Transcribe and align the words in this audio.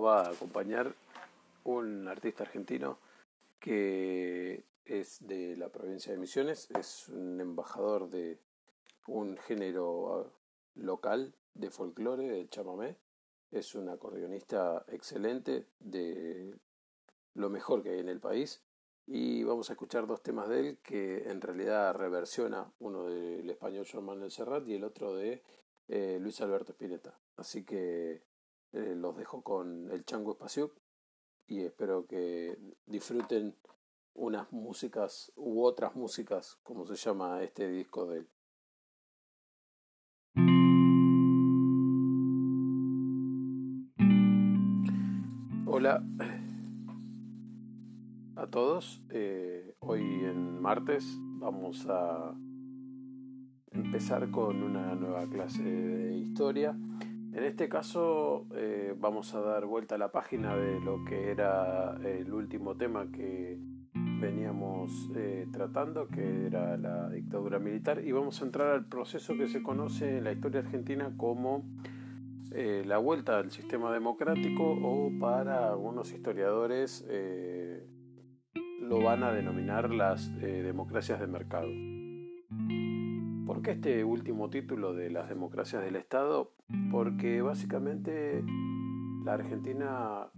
Va 0.00 0.22
a 0.22 0.30
acompañar 0.30 0.94
un 1.64 2.08
artista 2.08 2.44
argentino 2.44 2.98
que 3.58 4.64
es 4.86 5.26
de 5.26 5.56
la 5.56 5.68
provincia 5.68 6.10
de 6.10 6.18
Misiones, 6.18 6.70
es 6.70 7.08
un 7.08 7.38
embajador 7.40 8.08
de 8.08 8.38
un 9.06 9.36
género 9.36 10.32
local 10.74 11.34
de 11.54 11.70
folclore, 11.70 12.28
del 12.28 12.48
chamamé, 12.48 12.96
es 13.50 13.74
un 13.74 13.88
acordeonista 13.88 14.84
excelente 14.88 15.66
de 15.80 16.56
lo 17.34 17.50
mejor 17.50 17.82
que 17.82 17.90
hay 17.90 17.98
en 17.98 18.08
el 18.08 18.20
país. 18.20 18.62
Y 19.06 19.42
vamos 19.42 19.68
a 19.68 19.72
escuchar 19.72 20.06
dos 20.06 20.22
temas 20.22 20.48
de 20.48 20.60
él 20.60 20.78
que 20.82 21.28
en 21.28 21.40
realidad 21.40 21.94
reversiona. 21.94 22.72
Uno 22.78 23.06
del 23.06 23.50
español 23.50 23.86
Joan 23.90 24.04
Manuel 24.04 24.30
Serrat 24.30 24.66
y 24.68 24.74
el 24.74 24.84
otro 24.84 25.14
de 25.14 25.42
eh, 25.88 26.18
Luis 26.20 26.40
Alberto 26.40 26.72
Spinetta. 26.72 27.18
Así 27.36 27.64
que 27.64 28.22
eh, 28.72 28.94
los 28.96 29.16
dejo 29.16 29.42
con 29.42 29.90
el 29.90 30.04
Chango 30.04 30.32
Espacio 30.32 30.72
y 31.46 31.62
espero 31.62 32.06
que 32.06 32.56
disfruten 32.86 33.56
unas 34.14 34.52
músicas 34.52 35.32
u 35.34 35.62
otras 35.64 35.96
músicas, 35.96 36.58
como 36.62 36.86
se 36.86 36.94
llama 36.94 37.42
este 37.42 37.68
disco 37.68 38.06
de 38.06 38.18
él. 38.18 38.28
Hola 45.66 46.04
a 48.36 48.46
todos, 48.46 49.02
eh, 49.10 49.74
hoy 49.80 50.00
en 50.02 50.60
martes 50.60 51.04
vamos 51.38 51.86
a 51.88 52.34
empezar 53.72 54.30
con 54.30 54.62
una 54.62 54.94
nueva 54.94 55.28
clase 55.28 55.62
de 55.62 56.18
historia 56.18 56.76
en 57.32 57.44
este 57.44 57.68
caso 57.68 58.46
eh, 58.54 58.94
vamos 58.98 59.34
a 59.34 59.40
dar 59.40 59.64
vuelta 59.64 59.94
a 59.94 59.98
la 59.98 60.10
página 60.10 60.56
de 60.56 60.80
lo 60.80 61.04
que 61.04 61.30
era 61.30 61.96
el 62.04 62.32
último 62.32 62.76
tema 62.76 63.06
que 63.12 63.56
veníamos 64.20 65.10
eh, 65.14 65.46
tratando, 65.52 66.08
que 66.08 66.46
era 66.46 66.76
la 66.76 67.08
dictadura 67.08 67.58
militar, 67.58 68.02
y 68.04 68.12
vamos 68.12 68.42
a 68.42 68.44
entrar 68.44 68.68
al 68.68 68.86
proceso 68.86 69.36
que 69.36 69.48
se 69.48 69.62
conoce 69.62 70.18
en 70.18 70.24
la 70.24 70.32
historia 70.32 70.60
argentina 70.60 71.12
como 71.16 71.64
eh, 72.52 72.82
la 72.84 72.98
vuelta 72.98 73.38
al 73.38 73.50
sistema 73.50 73.92
democrático 73.92 74.64
o 74.64 75.10
para 75.20 75.68
algunos 75.68 76.12
historiadores 76.12 77.06
lo 78.80 79.02
van 79.02 79.22
a 79.22 79.32
denominar 79.32 79.90
las 79.90 80.36
democracias 80.40 81.20
de 81.20 81.26
mercado. 81.28 81.68
¿Por 83.60 83.66
qué 83.66 83.72
este 83.72 84.04
último 84.04 84.48
título 84.48 84.94
de 84.94 85.10
las 85.10 85.28
democracias 85.28 85.84
del 85.84 85.96
Estado? 85.96 86.54
Porque 86.90 87.42
básicamente 87.42 88.42
la 89.22 89.34
Argentina, 89.34 90.28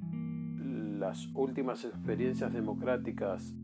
las 0.99 1.29
últimas 1.33 1.85
experiencias 1.85 2.53
democráticas 2.53 3.55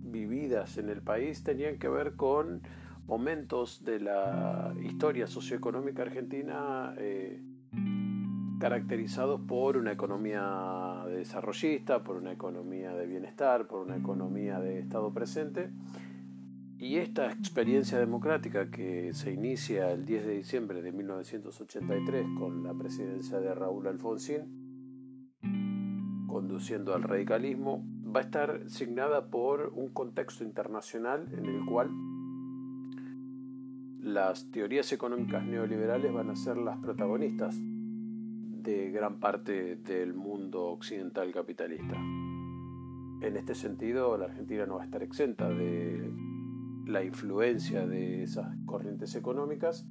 vividas 0.00 0.76
en 0.78 0.88
el 0.88 1.02
país 1.02 1.44
tenían 1.44 1.78
que 1.78 1.88
ver 1.88 2.16
con 2.16 2.62
momentos 3.06 3.84
de 3.84 4.00
la 4.00 4.74
historia 4.82 5.28
socioeconómica 5.28 6.02
argentina 6.02 6.96
eh, 6.98 7.40
caracterizados 8.58 9.40
por 9.42 9.76
una 9.76 9.92
economía 9.92 11.04
desarrollista, 11.06 12.02
por 12.02 12.16
una 12.16 12.32
economía 12.32 12.92
de 12.96 13.06
bienestar, 13.06 13.68
por 13.68 13.86
una 13.86 13.96
economía 13.96 14.58
de 14.58 14.80
Estado 14.80 15.14
presente 15.14 15.70
y 16.78 16.96
esta 16.96 17.32
experiencia 17.32 17.98
democrática 17.98 18.70
que 18.70 19.14
se 19.14 19.32
inicia 19.32 19.90
el 19.92 20.04
10 20.04 20.26
de 20.26 20.32
diciembre 20.34 20.82
de 20.82 20.92
1983 20.92 22.26
con 22.38 22.62
la 22.64 22.74
presidencia 22.74 23.40
de 23.40 23.54
Raúl 23.54 23.86
Alfonsín, 23.86 24.66
conduciendo 26.26 26.94
al 26.94 27.02
radicalismo, 27.02 27.82
va 28.14 28.20
a 28.20 28.24
estar 28.24 28.68
signada 28.68 29.30
por 29.30 29.72
un 29.74 29.88
contexto 29.88 30.44
internacional 30.44 31.28
en 31.32 31.46
el 31.46 31.64
cual 31.64 31.90
las 34.02 34.50
teorías 34.50 34.92
económicas 34.92 35.44
neoliberales 35.44 36.12
van 36.12 36.30
a 36.30 36.36
ser 36.36 36.58
las 36.58 36.78
protagonistas 36.78 37.56
de 37.58 38.90
gran 38.90 39.18
parte 39.18 39.76
del 39.76 40.12
mundo 40.12 40.66
occidental 40.66 41.32
capitalista. 41.32 41.96
En 43.22 43.36
este 43.36 43.54
sentido, 43.54 44.18
la 44.18 44.26
Argentina 44.26 44.66
no 44.66 44.76
va 44.76 44.82
a 44.82 44.84
estar 44.84 45.02
exenta 45.02 45.48
de 45.48 46.35
la 46.86 47.02
influencia 47.02 47.86
de 47.86 48.22
esas 48.22 48.46
corrientes 48.64 49.14
económicas 49.16 49.84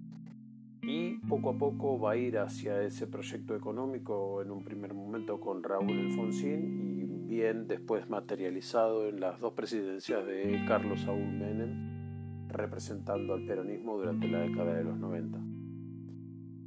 y 0.82 1.18
poco 1.28 1.50
a 1.50 1.58
poco 1.58 2.00
va 2.00 2.12
a 2.12 2.18
ir 2.18 2.38
hacia 2.38 2.82
ese 2.82 3.06
proyecto 3.06 3.56
económico 3.56 4.42
en 4.42 4.50
un 4.50 4.64
primer 4.64 4.94
momento 4.94 5.40
con 5.40 5.62
Raúl 5.62 5.92
Alfonsín 5.92 7.02
y 7.02 7.06
bien 7.28 7.68
después 7.68 8.10
materializado 8.10 9.10
en 9.10 9.20
las 9.20 9.40
dos 9.42 9.54
presidencias 9.54 10.26
de 10.26 10.64
Carlos 10.68 11.02
Saúl 11.02 11.28
Menem 11.28 12.48
representando 12.48 13.34
al 13.34 13.46
peronismo 13.46 13.98
durante 13.98 14.30
la 14.30 14.40
década 14.40 14.76
de 14.76 14.84
los 14.86 14.98
90. 14.98 15.40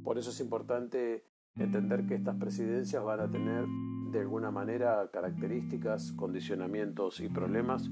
Por 0.03 0.19
eso 0.19 0.29
es 0.29 0.39
importante 0.41 1.23
entender 1.55 2.05
que 2.05 2.15
estas 2.15 2.35
presidencias 2.35 3.03
van 3.03 3.21
a 3.21 3.31
tener 3.31 3.65
de 4.11 4.19
alguna 4.19 4.51
manera 4.51 5.09
características, 5.11 6.11
condicionamientos 6.11 7.19
y 7.19 7.29
problemas 7.29 7.89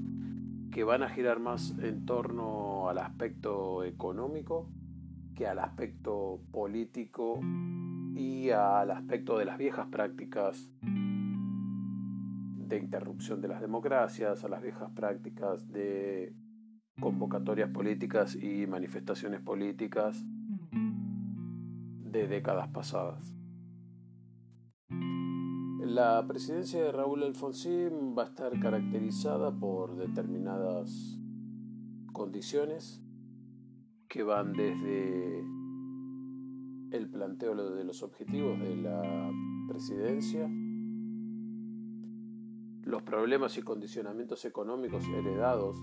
que 0.78 0.84
van 0.84 1.02
a 1.02 1.08
girar 1.08 1.40
más 1.40 1.74
en 1.82 2.06
torno 2.06 2.88
al 2.88 2.98
aspecto 2.98 3.82
económico 3.82 4.70
que 5.34 5.48
al 5.48 5.58
aspecto 5.58 6.40
político 6.52 7.40
y 8.14 8.50
al 8.50 8.92
aspecto 8.92 9.36
de 9.38 9.44
las 9.44 9.58
viejas 9.58 9.88
prácticas 9.88 10.70
de 10.82 12.78
interrupción 12.78 13.40
de 13.40 13.48
las 13.48 13.60
democracias, 13.60 14.44
a 14.44 14.48
las 14.48 14.62
viejas 14.62 14.92
prácticas 14.92 15.68
de 15.72 16.32
convocatorias 17.00 17.70
políticas 17.70 18.36
y 18.36 18.68
manifestaciones 18.68 19.40
políticas 19.40 20.24
de 20.70 22.28
décadas 22.28 22.68
pasadas. 22.68 23.37
La 25.88 26.22
presidencia 26.28 26.84
de 26.84 26.92
Raúl 26.92 27.22
Alfonsín 27.22 28.14
va 28.14 28.24
a 28.24 28.26
estar 28.26 28.60
caracterizada 28.60 29.50
por 29.58 29.96
determinadas 29.96 31.18
condiciones 32.12 33.02
que 34.06 34.22
van 34.22 34.52
desde 34.52 35.38
el 36.90 37.08
planteo 37.08 37.54
de 37.74 37.84
los 37.84 38.02
objetivos 38.02 38.60
de 38.60 38.76
la 38.76 39.30
presidencia, 39.66 40.46
los 42.82 43.02
problemas 43.02 43.56
y 43.56 43.62
condicionamientos 43.62 44.44
económicos 44.44 45.08
heredados 45.08 45.82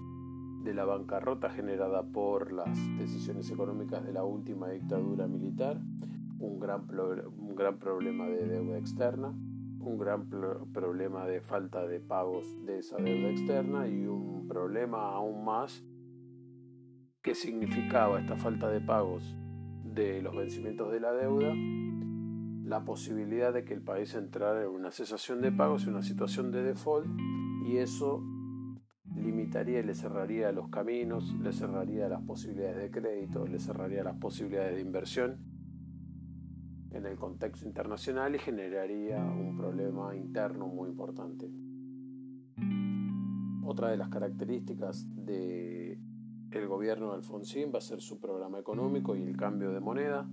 de 0.64 0.76
la 0.76 0.86
bancarrota 0.86 1.50
generada 1.50 2.04
por 2.04 2.52
las 2.52 2.78
decisiones 3.00 3.50
económicas 3.50 4.06
de 4.06 4.14
la 4.14 4.24
última 4.24 4.70
dictadura 4.70 5.26
militar, 5.26 5.82
un 6.38 6.60
gran, 6.60 6.86
un 7.40 7.56
gran 7.56 7.80
problema 7.80 8.28
de 8.28 8.48
deuda 8.48 8.78
externa, 8.78 9.34
un 9.86 9.98
gran 9.98 10.28
problema 10.74 11.26
de 11.26 11.42
falta 11.42 11.88
de 11.88 12.00
pagos 12.00 12.46
de 12.66 12.80
esa 12.80 12.98
deuda 12.98 13.30
externa 13.30 13.88
y 13.88 14.06
un 14.06 14.48
problema 14.48 15.12
aún 15.12 15.46
más 15.46 15.84
que 17.22 17.36
significaba 17.36 18.20
esta 18.20 18.36
falta 18.36 18.70
de 18.70 18.82
pagos 18.82 19.36
de 19.84 20.22
los 20.22 20.36
vencimientos 20.36 20.92
de 20.92 21.00
la 21.00 21.12
deuda, 21.14 21.54
la 22.68 22.84
posibilidad 22.84 23.54
de 23.54 23.64
que 23.64 23.74
el 23.74 23.82
país 23.82 24.14
entrara 24.16 24.64
en 24.64 24.70
una 24.70 24.92
cesación 24.92 25.42
de 25.42 25.52
pagos, 25.52 25.84
en 25.84 25.94
una 25.94 26.04
situación 26.04 26.52
de 26.52 26.64
default, 26.64 27.08
y 27.66 27.78
eso 27.78 28.24
limitaría 29.16 29.80
y 29.80 29.84
le 29.84 29.96
cerraría 29.96 30.52
los 30.52 30.70
caminos, 30.70 31.34
le 31.42 31.54
cerraría 31.54 32.10
las 32.10 32.22
posibilidades 32.24 32.78
de 32.78 32.92
crédito, 32.92 33.48
le 33.48 33.60
cerraría 33.60 34.04
las 34.04 34.18
posibilidades 34.18 34.76
de 34.76 34.82
inversión 34.82 35.55
en 36.92 37.06
el 37.06 37.18
contexto 37.18 37.66
internacional 37.66 38.36
y 38.36 38.40
generaría 38.40 39.24
un 39.24 39.58
problema 39.58 40.16
interno 40.16 40.68
muy 40.68 40.90
importante. 40.90 41.50
Otra 43.66 43.90
de 43.90 43.98
las 43.98 44.10
características 44.10 45.08
del 45.26 46.00
el 46.52 46.68
gobierno 46.68 47.10
de 47.10 47.16
Alfonsín 47.16 47.72
va 47.74 47.80
a 47.80 47.82
ser 47.82 48.00
su 48.00 48.20
programa 48.20 48.60
económico 48.60 49.16
y 49.16 49.24
el 49.24 49.36
cambio 49.36 49.72
de 49.72 49.80
moneda. 49.80 50.30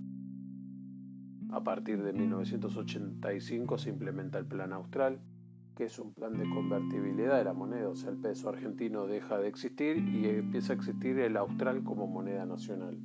A 1.51 1.63
partir 1.63 2.01
de 2.01 2.13
1985 2.13 3.77
se 3.77 3.89
implementa 3.89 4.39
el 4.39 4.45
Plan 4.45 4.71
Austral, 4.71 5.19
que 5.75 5.85
es 5.85 5.99
un 5.99 6.13
plan 6.13 6.37
de 6.37 6.49
convertibilidad 6.49 7.37
de 7.37 7.43
la 7.43 7.53
moneda, 7.53 7.89
o 7.89 7.95
sea, 7.95 8.11
el 8.11 8.17
peso 8.17 8.49
argentino 8.49 9.05
deja 9.05 9.37
de 9.37 9.47
existir 9.47 9.97
y 9.97 10.27
empieza 10.27 10.73
a 10.73 10.75
existir 10.75 11.19
el 11.19 11.35
Austral 11.35 11.83
como 11.83 12.07
moneda 12.07 12.45
nacional. 12.45 12.97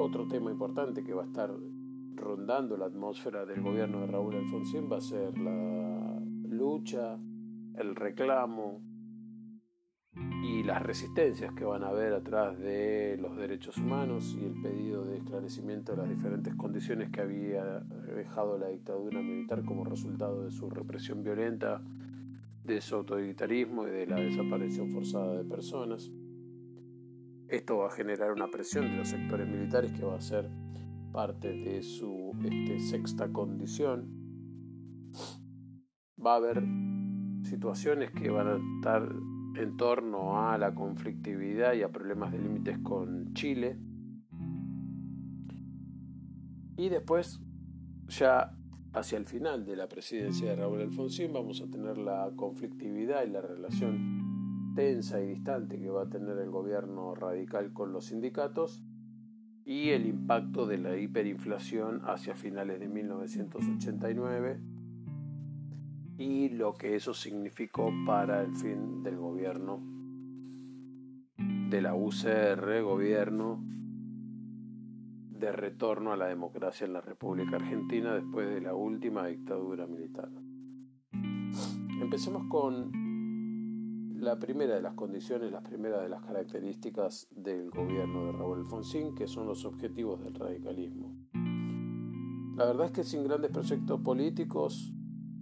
Otro 0.00 0.28
tema 0.28 0.52
importante 0.52 1.02
que 1.02 1.12
va 1.12 1.24
a 1.24 1.26
estar 1.26 1.50
rondando 2.14 2.76
la 2.76 2.86
atmósfera 2.86 3.44
del 3.44 3.60
gobierno 3.60 4.00
de 4.00 4.06
Raúl 4.06 4.36
Alfonsín 4.36 4.88
va 4.90 4.98
a 4.98 5.00
ser 5.00 5.36
la 5.36 6.20
lucha, 6.48 7.18
el 7.74 7.96
reclamo 7.96 8.80
y 10.44 10.62
las 10.62 10.84
resistencias 10.84 11.52
que 11.52 11.64
van 11.64 11.82
a 11.82 11.88
haber 11.88 12.12
atrás 12.12 12.56
de 12.60 13.18
los 13.20 13.36
derechos 13.36 13.76
humanos 13.76 14.36
y 14.40 14.44
el 14.44 14.62
pedido 14.62 15.04
de 15.04 15.16
esclarecimiento 15.16 15.92
de 15.92 15.98
las 15.98 16.08
diferentes 16.08 16.54
condiciones 16.54 17.10
que 17.10 17.20
había 17.20 17.80
dejado 18.14 18.56
la 18.56 18.68
dictadura 18.68 19.20
militar 19.20 19.64
como 19.64 19.84
resultado 19.84 20.44
de 20.44 20.52
su 20.52 20.70
represión 20.70 21.24
violenta, 21.24 21.82
de 22.62 22.80
su 22.80 22.94
autoritarismo 22.94 23.88
y 23.88 23.90
de 23.90 24.06
la 24.06 24.20
desaparición 24.20 24.90
forzada 24.92 25.38
de 25.38 25.44
personas. 25.44 26.08
Esto 27.48 27.78
va 27.78 27.86
a 27.86 27.90
generar 27.90 28.32
una 28.32 28.48
presión 28.50 28.90
de 28.90 28.96
los 28.98 29.08
sectores 29.08 29.48
militares 29.48 29.92
que 29.92 30.04
va 30.04 30.16
a 30.16 30.20
ser 30.20 30.50
parte 31.12 31.48
de 31.48 31.82
su 31.82 32.32
este, 32.44 32.78
sexta 32.78 33.32
condición. 33.32 34.06
Va 36.24 36.34
a 36.34 36.36
haber 36.36 36.62
situaciones 37.44 38.10
que 38.10 38.28
van 38.28 38.48
a 38.48 38.76
estar 38.76 39.08
en 39.56 39.76
torno 39.78 40.46
a 40.46 40.58
la 40.58 40.74
conflictividad 40.74 41.72
y 41.72 41.82
a 41.82 41.88
problemas 41.88 42.32
de 42.32 42.38
límites 42.38 42.78
con 42.80 43.32
Chile. 43.32 43.78
Y 46.76 46.90
después, 46.90 47.40
ya 48.08 48.54
hacia 48.92 49.16
el 49.16 49.24
final 49.24 49.64
de 49.64 49.76
la 49.76 49.88
presidencia 49.88 50.50
de 50.50 50.56
Raúl 50.56 50.82
Alfonsín, 50.82 51.32
vamos 51.32 51.62
a 51.62 51.70
tener 51.70 51.96
la 51.96 52.30
conflictividad 52.36 53.24
y 53.24 53.30
la 53.30 53.40
relación 53.40 54.17
tensa 54.78 55.20
y 55.20 55.26
distante 55.26 55.76
que 55.80 55.90
va 55.90 56.02
a 56.02 56.08
tener 56.08 56.38
el 56.38 56.50
gobierno 56.50 57.12
radical 57.12 57.72
con 57.72 57.92
los 57.92 58.04
sindicatos 58.04 58.80
y 59.64 59.88
el 59.88 60.06
impacto 60.06 60.68
de 60.68 60.78
la 60.78 60.96
hiperinflación 60.96 62.02
hacia 62.04 62.36
finales 62.36 62.78
de 62.78 62.86
1989 62.86 64.60
y 66.16 66.50
lo 66.50 66.74
que 66.74 66.94
eso 66.94 67.12
significó 67.12 67.92
para 68.06 68.40
el 68.42 68.54
fin 68.54 69.02
del 69.02 69.16
gobierno 69.16 69.82
de 71.36 71.82
la 71.82 71.96
UCR, 71.96 72.80
gobierno 72.82 73.60
de 75.40 75.50
retorno 75.50 76.12
a 76.12 76.16
la 76.16 76.26
democracia 76.26 76.86
en 76.86 76.92
la 76.92 77.00
República 77.00 77.56
Argentina 77.56 78.14
después 78.14 78.48
de 78.48 78.60
la 78.60 78.76
última 78.76 79.26
dictadura 79.26 79.88
militar. 79.88 80.30
Empecemos 82.00 82.44
con 82.48 83.07
la 84.18 84.36
primera 84.36 84.74
de 84.74 84.82
las 84.82 84.94
condiciones, 84.94 85.52
la 85.52 85.62
primera 85.62 86.02
de 86.02 86.08
las 86.08 86.22
características 86.22 87.28
del 87.30 87.70
gobierno 87.70 88.26
de 88.26 88.32
Raúl 88.32 88.58
Alfonsín, 88.58 89.14
que 89.14 89.28
son 89.28 89.46
los 89.46 89.64
objetivos 89.64 90.20
del 90.22 90.34
radicalismo. 90.34 91.14
La 92.56 92.66
verdad 92.66 92.86
es 92.86 92.92
que 92.92 93.04
sin 93.04 93.22
grandes 93.22 93.52
proyectos 93.52 94.00
políticos 94.00 94.92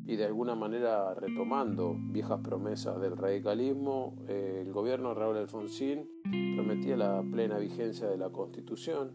y 0.05 0.17
de 0.17 0.27
alguna 0.27 0.55
manera 0.55 1.15
retomando 1.15 1.97
viejas 1.99 2.41
promesas 2.41 3.01
del 3.01 3.17
radicalismo, 3.17 4.15
eh, 4.29 4.63
el 4.67 4.73
gobierno 4.73 5.09
de 5.09 5.15
Raúl 5.15 5.39
Alfonsín 5.39 6.11
prometía 6.55 6.99
la 6.99 7.23
plena 7.23 7.59
vigencia 7.59 8.07
de 8.09 8.19
la 8.19 8.29
Constitución. 8.29 9.13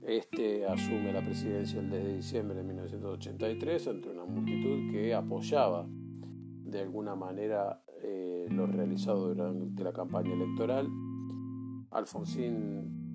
Este 0.00 0.64
asume 0.64 1.12
la 1.12 1.20
presidencia 1.20 1.80
el 1.80 1.90
10 1.90 2.04
de 2.04 2.14
diciembre 2.14 2.56
de 2.56 2.62
1983 2.62 3.88
ante 3.88 4.08
una 4.08 4.24
multitud 4.24 4.90
que 4.90 5.14
apoyaba 5.14 5.86
de 5.88 6.80
alguna 6.80 7.14
manera 7.14 7.82
eh, 8.02 8.46
lo 8.50 8.66
realizado 8.66 9.28
durante 9.28 9.82
la 9.82 9.92
campaña 9.92 10.32
electoral. 10.32 10.88
Alfonsín 11.90 13.06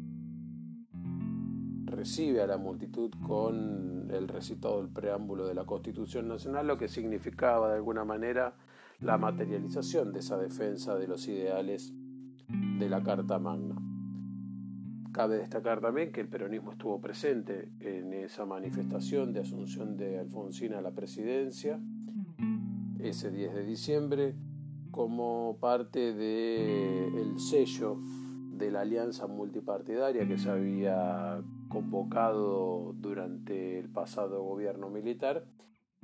recibe 1.86 2.42
a 2.42 2.48
la 2.48 2.58
multitud 2.58 3.12
con 3.26 4.10
el 4.12 4.28
recitado 4.28 4.82
del 4.82 4.90
preámbulo 4.90 5.46
de 5.46 5.54
la 5.54 5.66
Constitución 5.66 6.28
Nacional, 6.28 6.68
lo 6.68 6.78
que 6.78 6.88
significaba 6.88 7.70
de 7.70 7.76
alguna 7.76 8.06
manera 8.06 8.56
la 9.00 9.18
materialización 9.18 10.14
de 10.14 10.20
esa 10.20 10.38
defensa 10.38 10.96
de 10.96 11.08
los 11.08 11.28
ideales 11.28 11.94
de 12.48 12.90
la 12.90 13.04
Carta 13.04 13.40
Magna. 13.40 13.76
Cabe 15.12 15.38
destacar 15.38 15.82
también 15.82 16.12
que 16.12 16.22
el 16.22 16.30
peronismo 16.30 16.72
estuvo 16.72 17.02
presente 17.02 17.72
en 17.80 18.14
esa 18.14 18.46
manifestación 18.46 19.34
de 19.34 19.42
asunción 19.42 19.98
de 19.98 20.20
Alfonsín 20.20 20.74
a 20.74 20.82
la 20.82 20.92
presidencia 20.92 21.80
ese 23.00 23.32
10 23.32 23.54
de 23.54 23.66
diciembre 23.66 24.36
como 24.92 25.58
parte 25.60 26.14
del 26.14 27.40
sello 27.40 27.98
de 28.52 28.70
la 28.72 28.82
alianza 28.82 29.28
multipartidaria 29.28 30.28
que 30.28 30.38
se 30.38 30.50
había 30.50 31.42
convocado 31.70 32.94
durante 32.98 33.80
el 33.80 33.90
pasado 33.90 34.44
gobierno 34.44 34.90
militar 34.90 35.46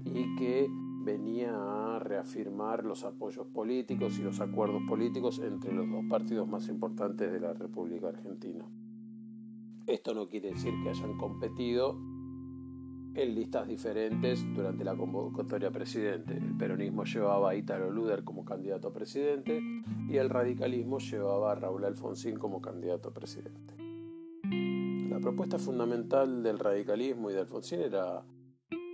y 0.03 0.35
que 0.35 0.67
venía 1.03 1.95
a 1.95 1.99
reafirmar 1.99 2.83
los 2.83 3.03
apoyos 3.03 3.47
políticos 3.47 4.17
y 4.19 4.23
los 4.23 4.39
acuerdos 4.41 4.81
políticos 4.87 5.39
entre 5.39 5.73
los 5.73 5.89
dos 5.89 6.05
partidos 6.09 6.47
más 6.47 6.67
importantes 6.67 7.31
de 7.31 7.39
la 7.39 7.53
República 7.53 8.09
Argentina. 8.09 8.65
Esto 9.85 10.13
no 10.13 10.27
quiere 10.27 10.49
decir 10.49 10.73
que 10.83 10.89
hayan 10.89 11.17
competido 11.17 11.97
en 13.15 13.35
listas 13.35 13.67
diferentes 13.67 14.45
durante 14.53 14.83
la 14.83 14.95
convocatoria 14.95 15.71
presidente. 15.71 16.37
El 16.37 16.57
peronismo 16.57 17.03
llevaba 17.03 17.51
a 17.51 17.55
Italo 17.55 17.91
Luder 17.91 18.23
como 18.23 18.45
candidato 18.45 18.89
a 18.89 18.93
presidente 18.93 19.61
y 20.09 20.17
el 20.17 20.29
radicalismo 20.29 20.99
llevaba 20.99 21.51
a 21.51 21.55
Raúl 21.55 21.85
Alfonsín 21.85 22.37
como 22.37 22.61
candidato 22.61 23.09
a 23.09 23.13
presidente. 23.13 23.75
La 25.09 25.19
propuesta 25.19 25.57
fundamental 25.57 26.43
del 26.43 26.59
radicalismo 26.59 27.31
y 27.31 27.33
de 27.33 27.39
Alfonsín 27.39 27.81
era 27.81 28.23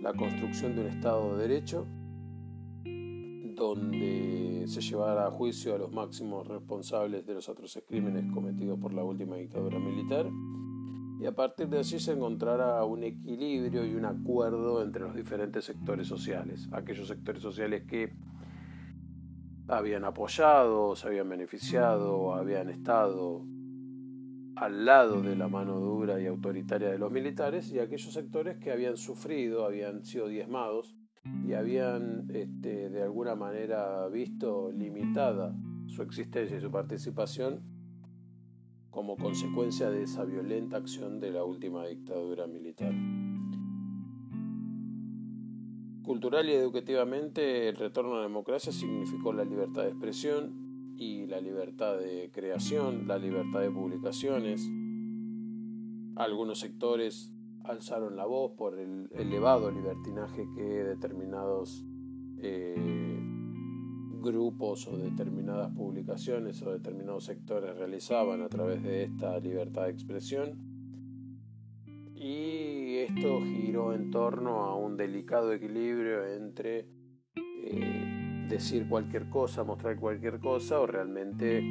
la 0.00 0.12
construcción 0.14 0.74
de 0.74 0.82
un 0.82 0.88
Estado 0.88 1.36
de 1.36 1.48
Derecho 1.48 1.86
donde 3.54 4.64
se 4.66 4.80
llevara 4.80 5.26
a 5.26 5.30
juicio 5.30 5.74
a 5.74 5.78
los 5.78 5.92
máximos 5.92 6.46
responsables 6.46 7.24
de 7.26 7.34
los 7.34 7.48
atroces 7.48 7.84
crímenes 7.86 8.24
cometidos 8.32 8.78
por 8.78 8.92
la 8.92 9.04
última 9.04 9.36
dictadura 9.36 9.78
militar 9.78 10.26
y 11.24 11.26
a 11.26 11.32
partir 11.32 11.70
de 11.70 11.78
allí 11.78 11.98
se 11.98 12.12
encontrara 12.12 12.84
un 12.84 13.02
equilibrio 13.02 13.86
y 13.86 13.94
un 13.94 14.04
acuerdo 14.04 14.82
entre 14.82 15.04
los 15.04 15.14
diferentes 15.16 15.64
sectores 15.64 16.06
sociales, 16.06 16.68
aquellos 16.70 17.08
sectores 17.08 17.40
sociales 17.40 17.84
que 17.88 18.12
habían 19.66 20.04
apoyado, 20.04 20.94
se 20.94 21.06
habían 21.06 21.30
beneficiado, 21.30 22.34
habían 22.34 22.68
estado 22.68 23.42
al 24.56 24.84
lado 24.84 25.22
de 25.22 25.34
la 25.34 25.48
mano 25.48 25.80
dura 25.80 26.20
y 26.20 26.26
autoritaria 26.26 26.90
de 26.90 26.98
los 26.98 27.10
militares 27.10 27.72
y 27.72 27.78
aquellos 27.78 28.12
sectores 28.12 28.58
que 28.58 28.70
habían 28.70 28.98
sufrido, 28.98 29.64
habían 29.64 30.04
sido 30.04 30.28
diezmados 30.28 30.94
y 31.48 31.54
habían 31.54 32.28
este, 32.34 32.90
de 32.90 33.02
alguna 33.02 33.34
manera 33.34 34.06
visto 34.08 34.70
limitada 34.72 35.56
su 35.86 36.02
existencia 36.02 36.58
y 36.58 36.60
su 36.60 36.70
participación 36.70 37.73
como 38.94 39.16
consecuencia 39.16 39.90
de 39.90 40.04
esa 40.04 40.24
violenta 40.24 40.76
acción 40.76 41.18
de 41.20 41.32
la 41.32 41.44
última 41.44 41.84
dictadura 41.86 42.46
militar. 42.46 42.94
Cultural 46.04 46.48
y 46.48 46.52
educativamente, 46.52 47.68
el 47.68 47.76
retorno 47.76 48.14
a 48.14 48.16
la 48.18 48.22
democracia 48.22 48.72
significó 48.72 49.32
la 49.32 49.44
libertad 49.44 49.82
de 49.82 49.88
expresión, 49.88 50.64
y 50.96 51.26
la 51.26 51.40
libertad 51.40 51.98
de 51.98 52.30
creación, 52.32 53.06
la 53.06 53.18
libertad 53.18 53.60
de 53.60 53.70
publicaciones. 53.70 54.70
Algunos 56.16 56.60
sectores 56.60 57.32
alzaron 57.64 58.16
la 58.16 58.26
voz 58.26 58.52
por 58.52 58.78
el 58.78 59.08
elevado 59.12 59.70
libertinaje 59.70 60.46
que 60.54 60.62
determinados 60.62 61.84
eh, 62.38 63.20
grupos 64.24 64.88
o 64.88 64.96
determinadas 64.96 65.70
publicaciones 65.72 66.60
o 66.62 66.72
determinados 66.72 67.24
sectores 67.24 67.76
realizaban 67.76 68.42
a 68.42 68.48
través 68.48 68.82
de 68.82 69.04
esta 69.04 69.38
libertad 69.38 69.84
de 69.84 69.90
expresión. 69.90 70.58
Y 72.14 72.96
esto 72.96 73.40
giró 73.42 73.92
en 73.92 74.10
torno 74.10 74.64
a 74.64 74.76
un 74.76 74.96
delicado 74.96 75.52
equilibrio 75.52 76.26
entre 76.26 76.88
eh, 77.36 78.46
decir 78.48 78.88
cualquier 78.88 79.28
cosa, 79.28 79.62
mostrar 79.62 79.98
cualquier 79.98 80.40
cosa 80.40 80.80
o 80.80 80.86
realmente 80.86 81.62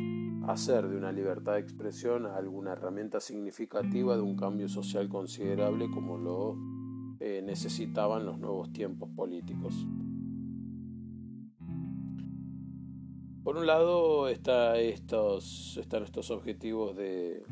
hacer 0.48 0.88
de 0.88 0.98
una 0.98 1.12
libertad 1.12 1.54
de 1.54 1.60
expresión 1.60 2.26
alguna 2.26 2.74
herramienta 2.74 3.20
significativa 3.20 4.16
de 4.16 4.22
un 4.22 4.36
cambio 4.36 4.68
social 4.68 5.10
considerable 5.10 5.90
como 5.90 6.18
lo 6.18 6.56
eh, 7.20 7.42
necesitaban 7.42 8.26
los 8.26 8.38
nuevos 8.38 8.74
tiempos 8.74 9.10
políticos. 9.16 9.88
Por 13.54 13.62
un 13.62 13.68
lado 13.68 14.30
están 14.30 14.78
estos 14.78 16.32
objetivos 16.32 16.96
de, 16.96 17.44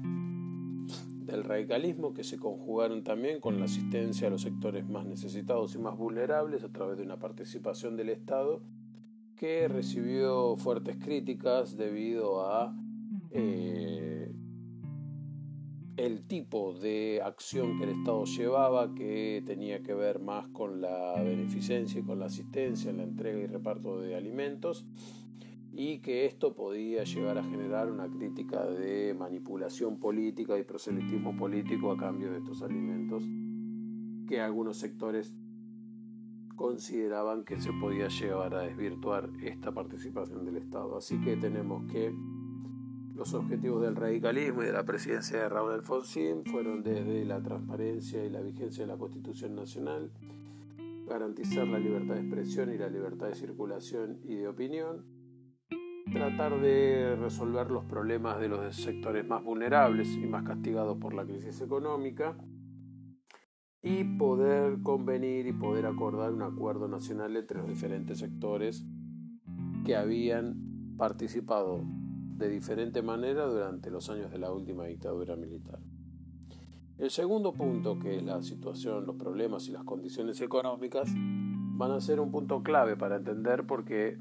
del 1.27 1.43
radicalismo 1.43 2.11
que 2.15 2.23
se 2.23 2.39
conjugaron 2.39 3.03
también 3.03 3.39
con 3.39 3.59
la 3.59 3.65
asistencia 3.65 4.25
a 4.27 4.31
los 4.31 4.41
sectores 4.41 4.89
más 4.89 5.05
necesitados 5.05 5.75
y 5.75 5.77
más 5.77 5.95
vulnerables 5.95 6.63
a 6.63 6.69
través 6.69 6.97
de 6.97 7.03
una 7.03 7.19
participación 7.19 7.97
del 7.97 8.09
Estado 8.09 8.63
que 9.35 9.67
recibió 9.67 10.57
fuertes 10.57 10.97
críticas 10.97 11.77
debido 11.77 12.47
a 12.47 12.75
eh, 13.29 14.33
el 15.97 16.23
tipo 16.23 16.73
de 16.73 17.21
acción 17.23 17.77
que 17.77 17.83
el 17.83 17.99
Estado 17.99 18.25
llevaba, 18.25 18.95
que 18.95 19.43
tenía 19.45 19.83
que 19.83 19.93
ver 19.93 20.17
más 20.17 20.47
con 20.47 20.81
la 20.81 21.21
beneficencia 21.21 21.99
y 21.99 22.03
con 22.03 22.17
la 22.17 22.25
asistencia 22.25 22.89
en 22.89 22.97
la 22.97 23.03
entrega 23.03 23.37
y 23.37 23.45
reparto 23.45 24.01
de 24.01 24.15
alimentos, 24.15 24.83
y 25.73 25.99
que 25.99 26.25
esto 26.25 26.53
podía 26.53 27.03
llegar 27.03 27.37
a 27.37 27.43
generar 27.43 27.89
una 27.89 28.07
crítica 28.09 28.65
de 28.65 29.13
manipulación 29.13 29.99
política 29.99 30.57
y 30.57 30.63
proselitismo 30.63 31.35
político 31.37 31.91
a 31.91 31.97
cambio 31.97 32.31
de 32.31 32.39
estos 32.39 32.61
alimentos 32.61 33.23
que 34.27 34.41
algunos 34.41 34.77
sectores 34.77 35.33
consideraban 36.55 37.43
que 37.43 37.59
se 37.59 37.71
podía 37.73 38.07
llevar 38.07 38.53
a 38.53 38.61
desvirtuar 38.61 39.29
esta 39.41 39.71
participación 39.73 40.45
del 40.45 40.57
Estado. 40.57 40.97
Así 40.97 41.19
que 41.21 41.35
tenemos 41.37 41.89
que 41.91 42.13
los 43.15 43.33
objetivos 43.33 43.81
del 43.81 43.95
radicalismo 43.95 44.63
y 44.63 44.65
de 44.65 44.73
la 44.73 44.83
presidencia 44.83 45.39
de 45.39 45.49
Raúl 45.49 45.73
Alfonsín 45.73 46.43
fueron 46.45 46.83
desde 46.83 47.25
la 47.25 47.41
transparencia 47.41 48.23
y 48.25 48.29
la 48.29 48.41
vigencia 48.41 48.83
de 48.83 48.91
la 48.91 48.97
Constitución 48.97 49.55
Nacional, 49.55 50.11
garantizar 51.07 51.67
la 51.67 51.79
libertad 51.79 52.15
de 52.15 52.21
expresión 52.21 52.73
y 52.73 52.77
la 52.77 52.89
libertad 52.89 53.27
de 53.27 53.35
circulación 53.35 54.19
y 54.23 54.35
de 54.35 54.47
opinión, 54.47 55.03
tratar 56.11 56.59
de 56.59 57.15
resolver 57.15 57.71
los 57.71 57.85
problemas 57.85 58.39
de 58.39 58.49
los 58.49 58.75
sectores 58.75 59.25
más 59.25 59.43
vulnerables 59.43 60.09
y 60.15 60.27
más 60.27 60.43
castigados 60.43 60.97
por 60.97 61.13
la 61.13 61.25
crisis 61.25 61.61
económica 61.61 62.37
y 63.81 64.03
poder 64.17 64.81
convenir 64.83 65.47
y 65.47 65.53
poder 65.53 65.85
acordar 65.85 66.33
un 66.33 66.43
acuerdo 66.43 66.87
nacional 66.87 67.35
entre 67.35 67.59
los 67.59 67.67
diferentes 67.67 68.19
sectores 68.19 68.85
que 69.85 69.95
habían 69.95 70.95
participado 70.97 71.81
de 72.37 72.49
diferente 72.49 73.01
manera 73.01 73.45
durante 73.45 73.89
los 73.89 74.09
años 74.09 74.31
de 74.31 74.37
la 74.37 74.51
última 74.51 74.85
dictadura 74.85 75.35
militar. 75.35 75.79
El 76.97 77.09
segundo 77.09 77.53
punto, 77.53 77.97
que 77.97 78.17
es 78.17 78.23
la 78.23 78.41
situación, 78.43 79.07
los 79.07 79.15
problemas 79.15 79.67
y 79.67 79.71
las 79.71 79.83
condiciones 79.83 80.39
económicas, 80.41 81.11
van 81.15 81.91
a 81.91 82.01
ser 82.01 82.19
un 82.19 82.29
punto 82.29 82.61
clave 82.61 82.95
para 82.95 83.15
entender 83.15 83.65
porque 83.65 84.19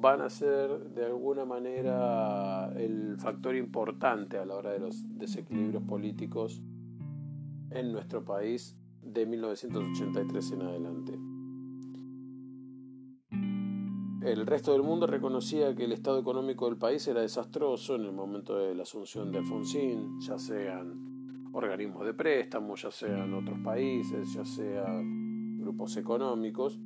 van 0.00 0.22
a 0.22 0.30
ser 0.30 0.90
de 0.94 1.04
alguna 1.04 1.44
manera 1.44 2.72
el 2.74 3.18
factor 3.18 3.54
importante 3.54 4.38
a 4.38 4.46
la 4.46 4.54
hora 4.56 4.70
de 4.70 4.78
los 4.78 5.04
desequilibrios 5.18 5.82
políticos 5.82 6.62
en 7.70 7.92
nuestro 7.92 8.24
país 8.24 8.76
de 9.02 9.26
1983 9.26 10.52
en 10.52 10.62
adelante. 10.62 11.18
El 14.22 14.46
resto 14.46 14.72
del 14.72 14.82
mundo 14.82 15.06
reconocía 15.06 15.74
que 15.74 15.84
el 15.84 15.92
estado 15.92 16.18
económico 16.18 16.66
del 16.66 16.78
país 16.78 17.06
era 17.08 17.20
desastroso 17.20 17.94
en 17.94 18.02
el 18.02 18.12
momento 18.12 18.56
de 18.56 18.74
la 18.74 18.82
asunción 18.82 19.30
de 19.32 19.38
Alfonsín, 19.38 20.20
ya 20.20 20.38
sean 20.38 21.50
organismos 21.52 22.06
de 22.06 22.14
préstamo, 22.14 22.74
ya 22.74 22.90
sean 22.90 23.34
otros 23.34 23.58
países, 23.60 24.32
ya 24.32 24.44
sean 24.44 25.58
grupos 25.58 25.96
económicos, 25.96 26.78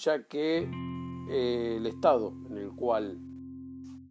ya 0.00 0.26
que 0.26 0.66
eh, 1.28 1.76
el 1.76 1.86
estado 1.86 2.32
en 2.48 2.56
el 2.56 2.72
cual 2.72 3.18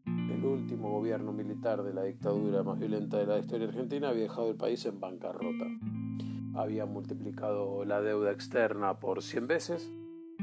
el 0.05 0.45
último 0.45 0.91
gobierno 0.91 1.33
militar 1.33 1.81
de 1.83 1.93
la 1.93 2.03
dictadura 2.03 2.61
más 2.61 2.79
violenta 2.79 3.17
de 3.17 3.25
la 3.25 3.39
historia 3.39 3.67
argentina 3.67 4.09
había 4.09 4.23
dejado 4.23 4.51
el 4.51 4.55
país 4.55 4.85
en 4.85 4.99
bancarrota. 4.99 5.65
Había 6.55 6.85
multiplicado 6.85 7.85
la 7.85 8.01
deuda 8.01 8.31
externa 8.31 8.99
por 8.99 9.23
100 9.23 9.47
veces 9.47 9.91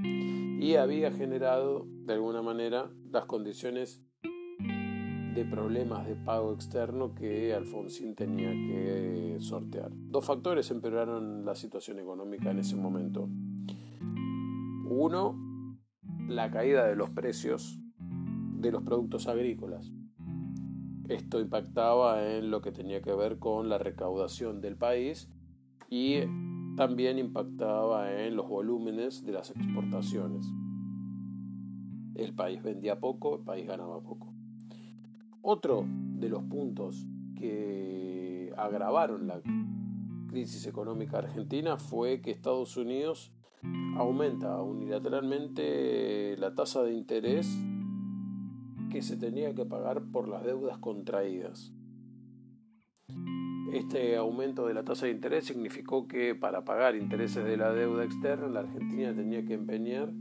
y 0.02 0.74
había 0.74 1.12
generado 1.12 1.86
de 2.06 2.14
alguna 2.14 2.42
manera 2.42 2.90
las 3.12 3.26
condiciones 3.26 4.02
de 4.22 5.44
problemas 5.44 6.06
de 6.08 6.16
pago 6.16 6.54
externo 6.54 7.14
que 7.14 7.54
Alfonsín 7.54 8.16
tenía 8.16 8.50
que 8.50 9.36
sortear. 9.38 9.90
Dos 9.92 10.24
factores 10.24 10.70
empeoraron 10.70 11.44
la 11.44 11.54
situación 11.54 12.00
económica 12.00 12.50
en 12.50 12.58
ese 12.58 12.74
momento. 12.74 13.28
Uno, 14.88 15.36
la 16.28 16.50
caída 16.50 16.86
de 16.86 16.96
los 16.96 17.10
precios 17.10 17.80
de 17.98 18.72
los 18.72 18.82
productos 18.82 19.26
agrícolas. 19.26 19.92
Esto 21.08 21.40
impactaba 21.40 22.26
en 22.26 22.50
lo 22.50 22.60
que 22.60 22.72
tenía 22.72 23.00
que 23.00 23.14
ver 23.14 23.38
con 23.38 23.68
la 23.68 23.78
recaudación 23.78 24.60
del 24.60 24.76
país 24.76 25.30
y 25.88 26.20
también 26.76 27.18
impactaba 27.18 28.12
en 28.12 28.36
los 28.36 28.48
volúmenes 28.48 29.24
de 29.24 29.32
las 29.32 29.50
exportaciones. 29.50 30.46
El 32.14 32.34
país 32.34 32.62
vendía 32.62 32.98
poco, 32.98 33.36
el 33.36 33.44
país 33.44 33.66
ganaba 33.66 34.00
poco. 34.00 34.34
Otro 35.42 35.84
de 35.86 36.28
los 36.28 36.42
puntos 36.44 37.06
que 37.36 38.52
agravaron 38.56 39.28
la 39.28 39.40
crisis 40.28 40.66
económica 40.66 41.18
argentina 41.18 41.76
fue 41.76 42.20
que 42.20 42.30
Estados 42.30 42.76
Unidos 42.76 43.32
aumenta 43.96 44.61
unilateralmente 44.62 46.37
la 46.37 46.54
tasa 46.54 46.82
de 46.82 46.92
interés 46.92 47.49
que 48.90 49.02
se 49.02 49.16
tenía 49.16 49.54
que 49.54 49.64
pagar 49.64 50.02
por 50.12 50.28
las 50.28 50.44
deudas 50.44 50.78
contraídas. 50.78 51.73
Este 53.73 54.16
aumento 54.16 54.66
de 54.66 54.75
la 54.75 54.85
tasa 54.85 55.06
de 55.06 55.12
interés 55.12 55.44
significó 55.46 56.06
que 56.06 56.35
para 56.35 56.64
pagar 56.64 56.94
intereses 56.94 57.44
de 57.44 57.56
la 57.56 57.73
deuda 57.73 58.04
externa 58.04 58.49
la 58.49 58.61
Argentina 58.61 59.14
tenía 59.14 59.44
que 59.44 59.54
empeñar 59.54 60.12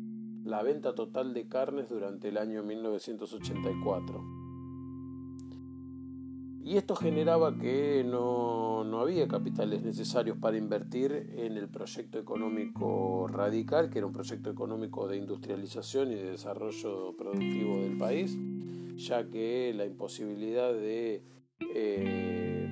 la 0.44 0.62
venta 0.64 0.94
total 0.94 1.34
de 1.34 1.48
carnes 1.48 1.90
durante 1.90 2.30
el 2.30 2.38
año 2.38 2.64
1984. 2.64 4.35
Y 6.66 6.78
esto 6.78 6.96
generaba 6.96 7.56
que 7.60 8.04
no, 8.04 8.84
no, 8.84 9.00
había 9.00 9.28
capitales 9.28 9.84
necesarios 9.84 10.40
para 10.40 10.58
invertir 10.58 11.12
en 11.38 11.58
el 11.58 11.70
proyecto 11.70 12.18
económico 12.18 13.28
radical, 13.28 13.92
que 13.92 14.00
era 14.00 14.08
un 14.08 14.14
proyecto 14.14 14.50
económico 14.50 15.08
de 15.08 15.18
industrialización 15.18 16.12
y 16.12 16.16
de 16.16 16.32
desarrollo 16.32 17.16
productivo 17.16 17.78
del 17.78 18.00
país, 18.00 18.36
ya 18.96 19.30
que 19.30 19.74
la 19.76 19.86
imposibilidad 19.86 20.74
de 20.74 21.24
eh, 21.76 22.68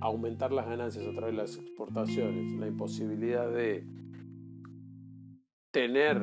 aumentar 0.00 0.50
las 0.50 0.66
ganancias 0.66 1.06
a 1.06 1.12
través 1.12 1.36
de 1.36 1.42
las 1.42 1.56
exportaciones, 1.56 2.58
la 2.58 2.66
imposibilidad 2.66 3.48
de 3.48 3.86
tener 5.70 6.20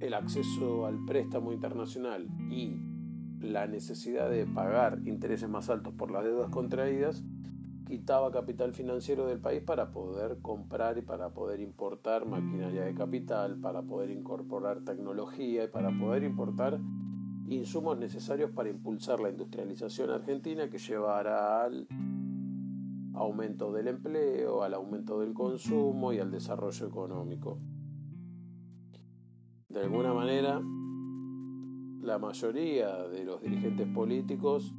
el 0.00 0.12
acceso 0.12 0.84
al 0.84 1.06
préstamo 1.06 1.54
internacional 1.54 2.28
y 2.50 2.87
la 3.40 3.66
necesidad 3.66 4.30
de 4.30 4.46
pagar 4.46 5.00
intereses 5.04 5.48
más 5.48 5.70
altos 5.70 5.92
por 5.94 6.10
las 6.10 6.24
deudas 6.24 6.50
contraídas, 6.50 7.24
quitaba 7.86 8.30
capital 8.30 8.74
financiero 8.74 9.26
del 9.26 9.40
país 9.40 9.62
para 9.62 9.90
poder 9.90 10.38
comprar 10.42 10.98
y 10.98 11.02
para 11.02 11.30
poder 11.30 11.60
importar 11.60 12.26
maquinaria 12.26 12.82
de 12.82 12.94
capital, 12.94 13.58
para 13.60 13.82
poder 13.82 14.10
incorporar 14.10 14.84
tecnología 14.84 15.64
y 15.64 15.68
para 15.68 15.90
poder 15.98 16.22
importar 16.22 16.78
insumos 17.48 17.98
necesarios 17.98 18.50
para 18.50 18.68
impulsar 18.68 19.20
la 19.20 19.30
industrialización 19.30 20.10
argentina 20.10 20.68
que 20.68 20.78
llevará 20.78 21.64
al 21.64 21.86
aumento 23.14 23.72
del 23.72 23.88
empleo, 23.88 24.62
al 24.62 24.74
aumento 24.74 25.20
del 25.20 25.32
consumo 25.32 26.12
y 26.12 26.18
al 26.18 26.30
desarrollo 26.30 26.86
económico. 26.86 27.58
De 29.68 29.80
alguna 29.80 30.12
manera, 30.12 30.60
la 32.00 32.18
mayoría 32.18 33.08
de 33.08 33.24
los 33.24 33.40
dirigentes 33.42 33.86
políticos 33.88 34.74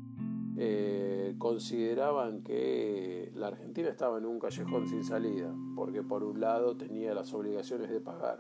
eh, 0.58 1.36
consideraban 1.38 2.44
que 2.44 3.32
la 3.36 3.48
Argentina 3.48 3.90
estaba 3.90 4.18
en 4.18 4.26
un 4.26 4.40
callejón 4.40 4.88
sin 4.88 5.04
salida, 5.04 5.54
porque 5.76 6.04
por 6.04 6.24
un 6.24 6.40
lado 6.40 6.76
tenía 6.76 7.14
las 7.14 7.34
obligaciones 7.34 7.90
de 7.90 8.02
pagar 8.02 8.40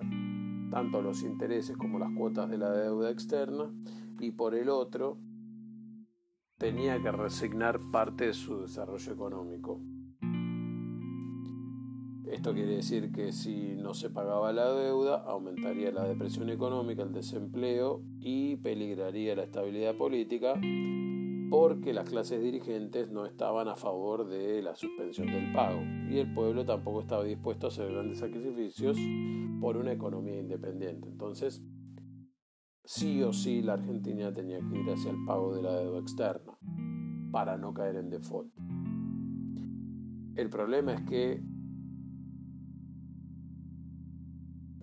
tanto 0.70 1.02
los 1.02 1.24
intereses 1.24 1.76
como 1.78 2.00
las 2.00 2.12
cuotas 2.16 2.50
de 2.50 2.58
la 2.58 2.72
deuda 2.72 3.10
externa, 3.10 3.72
y 4.20 4.32
por 4.32 4.56
el 4.56 4.70
otro 4.70 5.18
tenía 6.58 7.02
que 7.02 7.12
resignar 7.12 7.80
parte 7.92 8.28
de 8.28 8.34
su 8.34 8.62
desarrollo 8.62 9.14
económico. 9.14 9.82
Esto 12.40 12.54
quiere 12.54 12.78
decir 12.78 13.12
que 13.12 13.34
si 13.34 13.76
no 13.76 13.94
se 13.94 14.10
pagaba 14.10 14.54
la 14.54 14.72
deuda, 14.72 15.26
aumentaría 15.28 15.92
la 15.92 16.06
depresión 16.06 16.50
económica, 16.50 17.04
el 17.04 17.12
desempleo 17.12 18.02
y 18.22 18.56
peligraría 18.56 19.36
la 19.36 19.44
estabilidad 19.44 19.98
política 19.98 20.54
porque 21.50 21.92
las 21.92 22.10
clases 22.10 22.42
dirigentes 22.42 23.12
no 23.12 23.26
estaban 23.26 23.68
a 23.68 23.76
favor 23.76 24.26
de 24.26 24.62
la 24.62 24.74
suspensión 24.74 25.28
del 25.28 25.52
pago 25.52 25.82
y 26.10 26.20
el 26.20 26.34
pueblo 26.34 26.64
tampoco 26.64 27.02
estaba 27.02 27.26
dispuesto 27.26 27.68
a 27.68 27.72
hacer 27.72 27.92
grandes 27.92 28.20
sacrificios 28.20 28.98
por 29.60 29.76
una 29.76 29.92
economía 29.92 30.40
independiente. 30.40 31.10
Entonces, 31.10 31.62
sí 32.86 33.22
o 33.22 33.34
sí 33.34 33.62
la 33.62 33.74
Argentina 33.74 34.34
tenía 34.34 34.60
que 34.60 34.80
ir 34.80 34.90
hacia 34.90 35.12
el 35.12 35.26
pago 35.26 35.54
de 35.56 35.62
la 35.62 35.78
deuda 35.78 36.00
externa 36.00 36.58
para 37.34 37.58
no 37.58 37.74
caer 37.74 37.98
en 37.98 38.10
default. 38.10 38.50
El 40.38 40.50
problema 40.50 40.94
es 40.94 41.02
que 41.02 41.59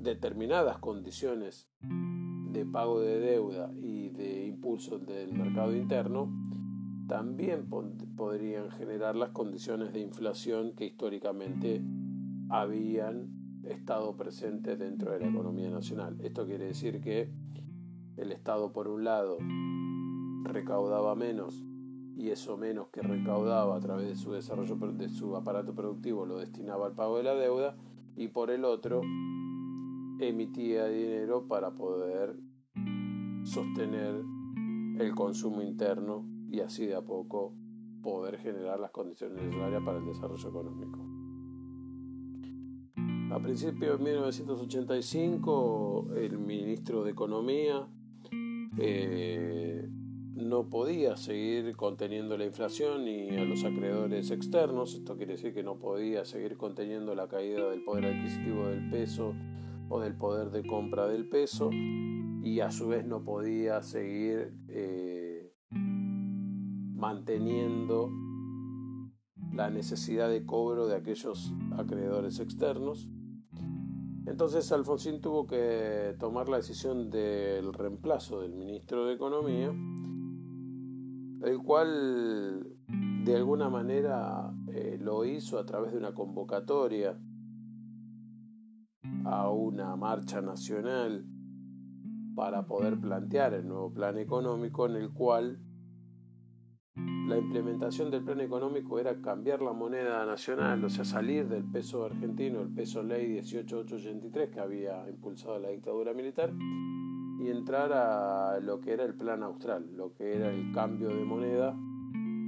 determinadas 0.07 0.79
condiciones 0.79 1.69
de 1.83 2.65
pago 2.65 3.01
de 3.01 3.19
deuda 3.19 3.71
y 3.75 4.09
de 4.11 4.47
impulso 4.47 4.99
del 4.99 5.33
mercado 5.35 5.77
interno 5.77 6.33
también 7.09 7.69
podrían 8.17 8.71
generar 8.71 9.17
las 9.17 9.31
condiciones 9.31 9.93
de 9.93 10.01
inflación 10.01 10.73
que 10.75 10.87
históricamente 10.87 11.83
habían 12.49 13.35
Estado 13.65 14.17
presente 14.17 14.77
dentro 14.77 15.11
de 15.11 15.19
la 15.19 15.27
economía 15.27 15.71
nacional. 15.71 16.17
Esto 16.23 16.47
quiere 16.47 16.67
decir 16.67 17.01
que 17.01 17.33
el 18.17 18.31
Estado, 18.31 18.73
por 18.73 18.87
un 18.87 19.03
lado, 19.03 19.39
recaudaba 20.45 21.17
menos 21.17 21.65
y 22.17 22.31
eso 22.31 22.57
menos 22.57 22.89
que 22.93 23.03
recaudaba 23.03 23.77
a 23.77 23.81
través 23.81 24.07
de 24.07 24.15
su 24.15 24.33
desarrollo 24.33 24.77
de 24.77 25.09
su 25.09 25.37
aparato 25.37 25.75
productivo 25.75 26.27
lo 26.27 26.39
destinaba 26.39 26.87
al 26.87 26.95
pago 26.95 27.19
de 27.19 27.25
la 27.25 27.35
deuda 27.35 27.77
y 28.17 28.29
por 28.29 28.51
el 28.51 28.65
otro 28.65 29.03
emitía 30.19 30.87
dinero 30.87 31.47
para 31.47 31.73
poder 31.73 32.37
sostener 33.45 34.25
el 34.99 35.15
consumo 35.15 35.63
interno 35.63 36.27
y 36.51 36.61
así 36.61 36.87
de 36.87 36.95
a 36.95 37.03
poco 37.03 37.55
poder 38.03 38.39
generar 38.39 38.81
las 38.81 38.91
condiciones 38.91 39.43
necesarias 39.43 39.83
para 39.85 39.99
el 39.99 40.07
desarrollo 40.07 40.49
económico. 40.49 41.01
A 43.35 43.41
principios 43.41 43.99
de 43.99 44.05
1985, 44.05 46.09
el 46.17 46.39
ministro 46.39 47.03
de 47.03 47.11
Economía 47.11 47.89
eh, 48.79 49.89
no 50.37 50.71
podía 50.71 51.17
seguir 51.17 51.75
conteniendo 51.77 52.39
la 52.39 52.45
inflación 52.45 53.05
ni 53.05 53.37
a 53.37 53.45
los 53.45 53.65
acreedores 53.65 54.31
externos. 54.31 54.95
Esto 54.95 55.17
quiere 55.17 55.33
decir 55.33 55.53
que 55.53 55.65
no 55.65 55.79
podía 55.79 56.25
seguir 56.25 56.57
conteniendo 56.57 57.15
la 57.15 57.27
caída 57.27 57.69
del 57.69 57.83
poder 57.83 58.07
adquisitivo 58.07 58.69
del 58.69 58.89
peso 58.91 59.35
o 59.89 60.01
del 60.01 60.17
poder 60.17 60.51
de 60.51 60.67
compra 60.67 61.07
del 61.07 61.29
peso 61.29 61.71
y 61.73 62.61
a 62.61 62.71
su 62.71 62.89
vez 62.89 63.07
no 63.07 63.25
podía 63.25 63.83
seguir 63.83 64.55
eh, 64.69 65.53
manteniendo 66.97 68.11
la 69.53 69.71
necesidad 69.71 70.29
de 70.29 70.45
cobro 70.45 70.87
de 70.87 70.97
aquellos 70.97 71.53
acreedores 71.77 72.41
externos. 72.41 73.09
Entonces 74.27 74.71
Alfonsín 74.73 75.21
tuvo 75.21 75.47
que 75.47 76.15
tomar 76.19 76.49
la 76.49 76.57
decisión 76.59 77.11
del 77.11 77.73
reemplazo 77.73 78.41
del 78.41 78.55
ministro 78.55 79.07
de 79.07 79.15
Economía, 79.15 79.73
el 81.43 81.59
cual 81.63 82.77
de 83.25 83.37
alguna 83.37 83.69
manera 83.69 84.53
eh, 84.69 84.99
lo 85.01 85.25
hizo 85.25 85.59
a 85.59 85.65
través 85.65 85.93
de 85.93 85.99
una 85.99 86.15
convocatoria 86.15 87.19
a 89.25 89.51
una 89.51 89.97
marcha 89.97 90.41
nacional 90.41 91.25
para 92.35 92.67
poder 92.67 93.01
plantear 93.01 93.55
el 93.55 93.67
nuevo 93.67 93.93
plan 93.93 94.19
económico 94.19 94.87
en 94.87 94.97
el 94.97 95.13
cual 95.13 95.59
la 97.29 97.37
implementación 97.37 98.11
del 98.11 98.25
plan 98.25 98.41
económico 98.41 98.99
era 98.99 99.21
cambiar 99.21 99.61
la 99.61 99.73
moneda 99.73 100.25
nacional, 100.25 100.85
o 100.85 100.89
sea, 100.89 101.05
salir 101.05 101.49
del 101.49 101.65
peso 101.65 102.05
argentino, 102.05 102.61
el 102.61 102.73
peso 102.73 103.03
ley 103.03 103.39
18883 103.39 104.51
que 104.51 104.61
había 104.61 105.09
impulsado 105.09 105.59
la 105.59 105.71
dictadura 105.71 106.15
militar, 106.15 106.53
y 107.41 107.49
entrar 107.49 107.93
a 107.93 108.61
lo 108.61 108.81
que 108.81 108.93
era 108.93 109.05
el 109.05 109.15
plan 109.15 109.43
austral, 109.43 109.91
lo 109.97 110.15
que 110.15 110.37
era 110.37 110.51
el 110.51 110.73
cambio 110.73 111.09
de 111.09 111.25
moneda 111.25 111.77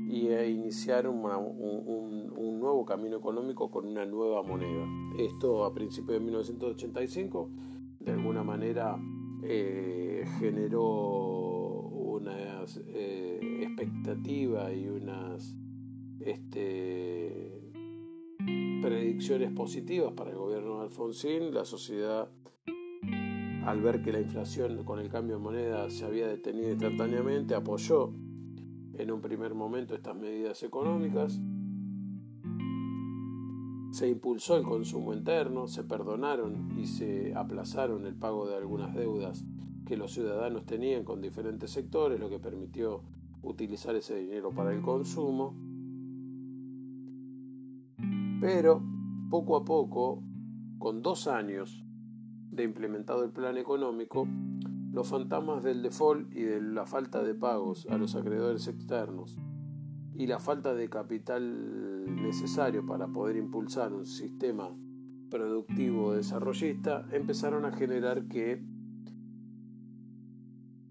y 0.09 0.29
e 0.29 0.49
iniciar 0.49 1.07
un, 1.07 1.23
un, 1.25 2.59
nuevo 2.59 2.85
camino 2.85 3.19
económico 3.19 3.71
con 3.71 3.87
una 3.87 4.05
nueva 4.07 4.43
moneda. 4.43 4.87
Esto 5.19 5.65
a 5.65 5.75
principios 5.75 6.19
de 6.19 6.21
1985 6.21 7.51
de 8.01 8.13
alguna 8.13 8.43
manera 8.43 8.99
eh, 9.43 10.25
generó 10.39 11.81
una 11.91 12.65
eh, 12.89 13.61
expectativa 13.63 14.73
y 14.73 14.89
unas 14.89 15.55
este, 16.21 17.71
predicciones 18.81 19.53
positivas 19.53 20.13
para 20.15 20.31
el 20.31 20.37
gobierno 20.37 20.79
de 20.79 20.85
Alfonsín. 20.85 21.53
La 21.53 21.67
sociedad, 21.67 22.31
al 23.65 23.83
ver 23.83 24.03
que 24.03 24.13
la 24.13 24.21
inflación 24.21 24.85
con 24.85 25.01
el 25.01 25.11
cambio 25.11 25.37
de 25.37 25.43
moneda 25.43 25.91
se 25.91 26.07
había 26.07 26.27
detenido 26.29 26.71
instantáneamente, 26.71 27.55
apoyó 27.55 28.13
en 28.99 29.11
un 29.13 29.21
primer 29.21 29.55
momento 29.55 29.95
estas 29.95 30.17
medidas 30.17 30.63
económicas. 30.63 31.41
Se 33.93 34.09
impulsó 34.09 34.57
el 34.57 34.65
consumo 34.65 35.15
interno, 35.15 35.67
se 35.67 35.85
perdonaron 35.85 36.79
y 36.79 36.87
se 36.87 37.35
aplazaron 37.35 38.05
el 38.07 38.15
pago 38.15 38.47
de 38.47 38.57
algunas 38.57 38.95
deudas 38.95 39.45
que 39.87 39.97
los 39.97 40.13
ciudadanos 40.13 40.67
tenían 40.67 41.05
con 41.05 41.23
diferentes 41.23 41.71
sectores, 41.71 42.21
lo 42.21 42.29
que 42.29 42.39
permitió 42.39 43.03
utilizar 43.43 43.97
ese 43.97 44.17
dinero 44.17 44.51
para 44.53 44.73
el 44.73 44.83
consumo. 44.83 45.55
Pero 48.41 48.83
poco 49.31 49.57
a 49.57 49.65
poco, 49.65 50.23
con 50.79 51.03
dos 51.03 51.27
años 51.27 51.85
de 52.51 52.65
implementado 52.65 53.25
el 53.25 53.31
plan 53.31 53.57
económico, 53.57 54.29
los 54.99 55.11
fantasmas 55.11 55.63
del 55.63 55.81
default 55.81 56.35
y 56.35 56.43
de 56.43 56.61
la 56.61 56.85
falta 56.85 57.23
de 57.23 57.33
pagos 57.33 57.87
a 57.89 57.97
los 57.97 58.17
acreedores 58.17 58.67
externos 58.67 59.39
y 60.13 60.27
la 60.27 60.41
falta 60.41 60.75
de 60.75 60.91
capital 60.91 62.17
necesario 62.21 62.85
para 62.85 63.07
poder 63.07 63.37
impulsar 63.37 63.93
un 63.93 64.07
sistema 64.07 64.77
productivo 65.31 66.15
desarrollista 66.15 67.07
empezaron 67.13 67.65
a 67.65 67.71
generar 67.71 68.27
que 68.27 68.61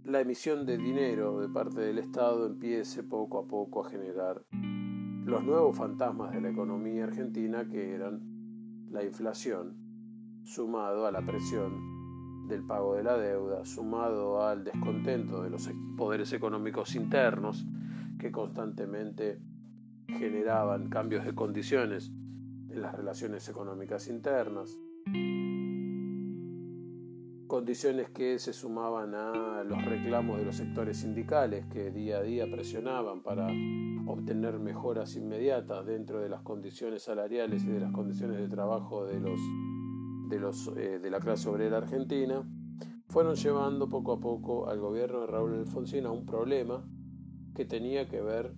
la 0.05 0.21
emisión 0.21 0.65
de 0.65 0.77
dinero 0.77 1.41
de 1.41 1.49
parte 1.49 1.81
del 1.81 1.97
Estado 1.97 2.45
empiece 2.45 3.03
poco 3.03 3.39
a 3.39 3.45
poco 3.45 3.85
a 3.85 3.89
generar 3.89 4.45
los 4.53 5.43
nuevos 5.43 5.75
fantasmas 5.75 6.31
de 6.31 6.39
la 6.39 6.49
economía 6.49 7.03
argentina 7.03 7.67
que 7.67 7.93
eran 7.93 8.21
la 8.89 9.03
inflación 9.03 9.75
sumado 10.45 11.05
a 11.07 11.11
la 11.11 11.25
presión 11.25 11.96
del 12.47 12.63
pago 12.63 12.95
de 12.95 13.03
la 13.03 13.17
deuda, 13.17 13.65
sumado 13.65 14.45
al 14.45 14.63
descontento 14.63 15.43
de 15.43 15.49
los 15.49 15.69
poderes 15.97 16.31
económicos 16.33 16.95
internos 16.95 17.65
que 18.19 18.31
constantemente 18.31 19.39
generaban 20.07 20.89
cambios 20.89 21.25
de 21.25 21.35
condiciones 21.35 22.11
en 22.69 22.81
las 22.81 22.95
relaciones 22.95 23.47
económicas 23.49 24.07
internas, 24.07 24.79
condiciones 27.47 28.09
que 28.09 28.39
se 28.39 28.53
sumaban 28.53 29.15
a 29.15 29.63
los 29.63 29.83
reclamos 29.85 30.37
de 30.39 30.45
los 30.45 30.55
sectores 30.55 30.97
sindicales 30.97 31.65
que 31.67 31.91
día 31.91 32.17
a 32.17 32.23
día 32.23 32.45
presionaban 32.49 33.21
para 33.21 33.47
obtener 34.05 34.59
mejoras 34.59 35.15
inmediatas 35.15 35.85
dentro 35.85 36.19
de 36.19 36.29
las 36.29 36.41
condiciones 36.41 37.03
salariales 37.03 37.63
y 37.63 37.67
de 37.67 37.79
las 37.79 37.91
condiciones 37.91 38.39
de 38.39 38.47
trabajo 38.47 39.05
de 39.05 39.19
los 39.19 39.39
de 40.27 40.39
los 40.39 40.67
eh, 40.75 40.99
de 40.99 41.09
la 41.09 41.19
clase 41.19 41.49
obrera 41.49 41.77
argentina 41.77 42.47
fueron 43.07 43.35
llevando 43.35 43.89
poco 43.89 44.13
a 44.13 44.19
poco 44.19 44.69
al 44.69 44.79
gobierno 44.79 45.21
de 45.21 45.27
Raúl 45.27 45.53
Alfonsín 45.53 46.05
a 46.05 46.11
un 46.11 46.25
problema 46.25 46.85
que 47.55 47.65
tenía 47.65 48.07
que 48.07 48.21
ver 48.21 48.53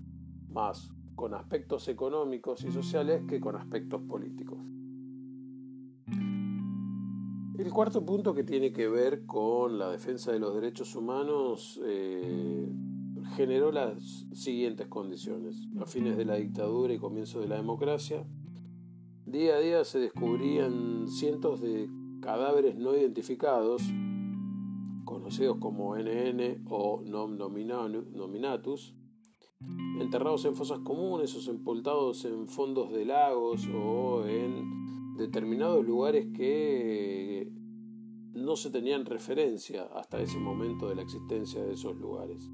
más 0.49 0.91
con 1.15 1.33
aspectos 1.33 1.87
económicos 1.87 2.63
y 2.63 2.71
sociales 2.71 3.23
que 3.27 3.39
con 3.39 3.55
aspectos 3.55 4.01
políticos. 4.01 4.57
El 7.57 7.73
cuarto 7.73 8.05
punto 8.05 8.33
que 8.33 8.45
tiene 8.45 8.71
que 8.71 8.87
ver 8.87 9.25
con 9.25 9.77
la 9.77 9.91
defensa 9.91 10.31
de 10.31 10.39
los 10.39 10.55
derechos 10.55 10.95
humanos 10.95 11.79
eh, 11.85 12.71
generó 13.35 13.71
las 13.71 14.27
siguientes 14.31 14.87
condiciones. 14.87 15.67
A 15.79 15.85
fines 15.85 16.15
de 16.15 16.25
la 16.25 16.35
dictadura 16.35 16.93
y 16.93 16.97
comienzo 16.97 17.41
de 17.41 17.47
la 17.47 17.57
democracia, 17.57 18.25
día 19.31 19.55
a 19.55 19.59
día 19.59 19.83
se 19.83 19.99
descubrían 19.99 21.07
cientos 21.07 21.61
de 21.61 21.89
cadáveres 22.19 22.75
no 22.75 22.95
identificados, 22.95 23.83
conocidos 25.05 25.57
como 25.59 25.95
NN 25.95 26.65
o 26.69 27.03
nom 27.05 27.37
nominatus, 27.37 28.95
enterrados 29.99 30.45
en 30.45 30.55
fosas 30.55 30.79
comunes 30.79 31.35
o 31.35 31.41
sepultados 31.41 32.25
en 32.25 32.47
fondos 32.47 32.91
de 32.91 33.05
lagos 33.05 33.67
o 33.67 34.25
en 34.25 35.15
determinados 35.17 35.85
lugares 35.85 36.27
que 36.35 37.51
no 38.33 38.55
se 38.55 38.71
tenían 38.71 39.05
referencia 39.05 39.83
hasta 39.93 40.21
ese 40.21 40.39
momento 40.39 40.87
de 40.89 40.95
la 40.95 41.01
existencia 41.01 41.63
de 41.63 41.73
esos 41.73 41.95
lugares. 41.97 42.49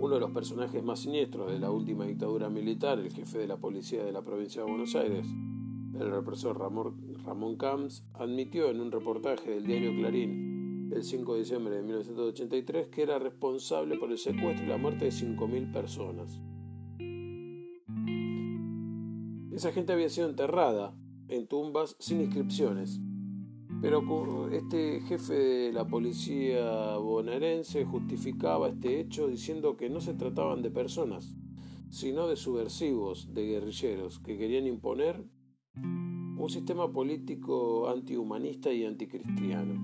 Uno 0.00 0.14
de 0.14 0.20
los 0.20 0.30
personajes 0.30 0.80
más 0.84 1.00
siniestros 1.00 1.50
de 1.50 1.58
la 1.58 1.72
última 1.72 2.06
dictadura 2.06 2.48
militar, 2.48 3.00
el 3.00 3.12
jefe 3.12 3.38
de 3.38 3.48
la 3.48 3.56
policía 3.56 4.04
de 4.04 4.12
la 4.12 4.22
provincia 4.22 4.62
de 4.62 4.70
Buenos 4.70 4.94
Aires, 4.94 5.26
el 5.98 6.10
represor 6.12 6.56
Ramón, 6.56 7.56
Camps, 7.56 8.04
admitió 8.14 8.70
en 8.70 8.80
un 8.80 8.92
reportaje 8.92 9.50
del 9.50 9.66
diario 9.66 9.92
Clarín 9.96 10.90
el 10.94 11.02
5 11.02 11.34
de 11.34 11.40
diciembre 11.40 11.74
de 11.74 11.82
1983 11.82 12.86
que 12.86 13.02
era 13.02 13.18
responsable 13.18 13.98
por 13.98 14.12
el 14.12 14.18
secuestro 14.18 14.64
y 14.64 14.68
la 14.68 14.78
muerte 14.78 15.06
de 15.06 15.10
5.000 15.10 15.72
personas. 15.72 16.40
Esa 19.52 19.72
gente 19.72 19.92
había 19.92 20.08
sido 20.08 20.28
enterrada 20.28 20.94
en 21.26 21.48
tumbas 21.48 21.96
sin 21.98 22.20
inscripciones. 22.20 23.00
Pero 23.80 24.48
este 24.50 25.00
jefe 25.02 25.34
de 25.34 25.72
la 25.72 25.86
policía 25.86 26.96
bonaerense 26.96 27.84
justificaba 27.84 28.68
este 28.68 28.98
hecho 28.98 29.28
diciendo 29.28 29.76
que 29.76 29.88
no 29.88 30.00
se 30.00 30.14
trataban 30.14 30.62
de 30.62 30.70
personas, 30.70 31.36
sino 31.88 32.26
de 32.26 32.34
subversivos, 32.34 33.32
de 33.34 33.46
guerrilleros, 33.46 34.18
que 34.18 34.36
querían 34.36 34.66
imponer 34.66 35.24
un 35.76 36.48
sistema 36.50 36.90
político 36.92 37.88
antihumanista 37.88 38.72
y 38.72 38.84
anticristiano, 38.84 39.74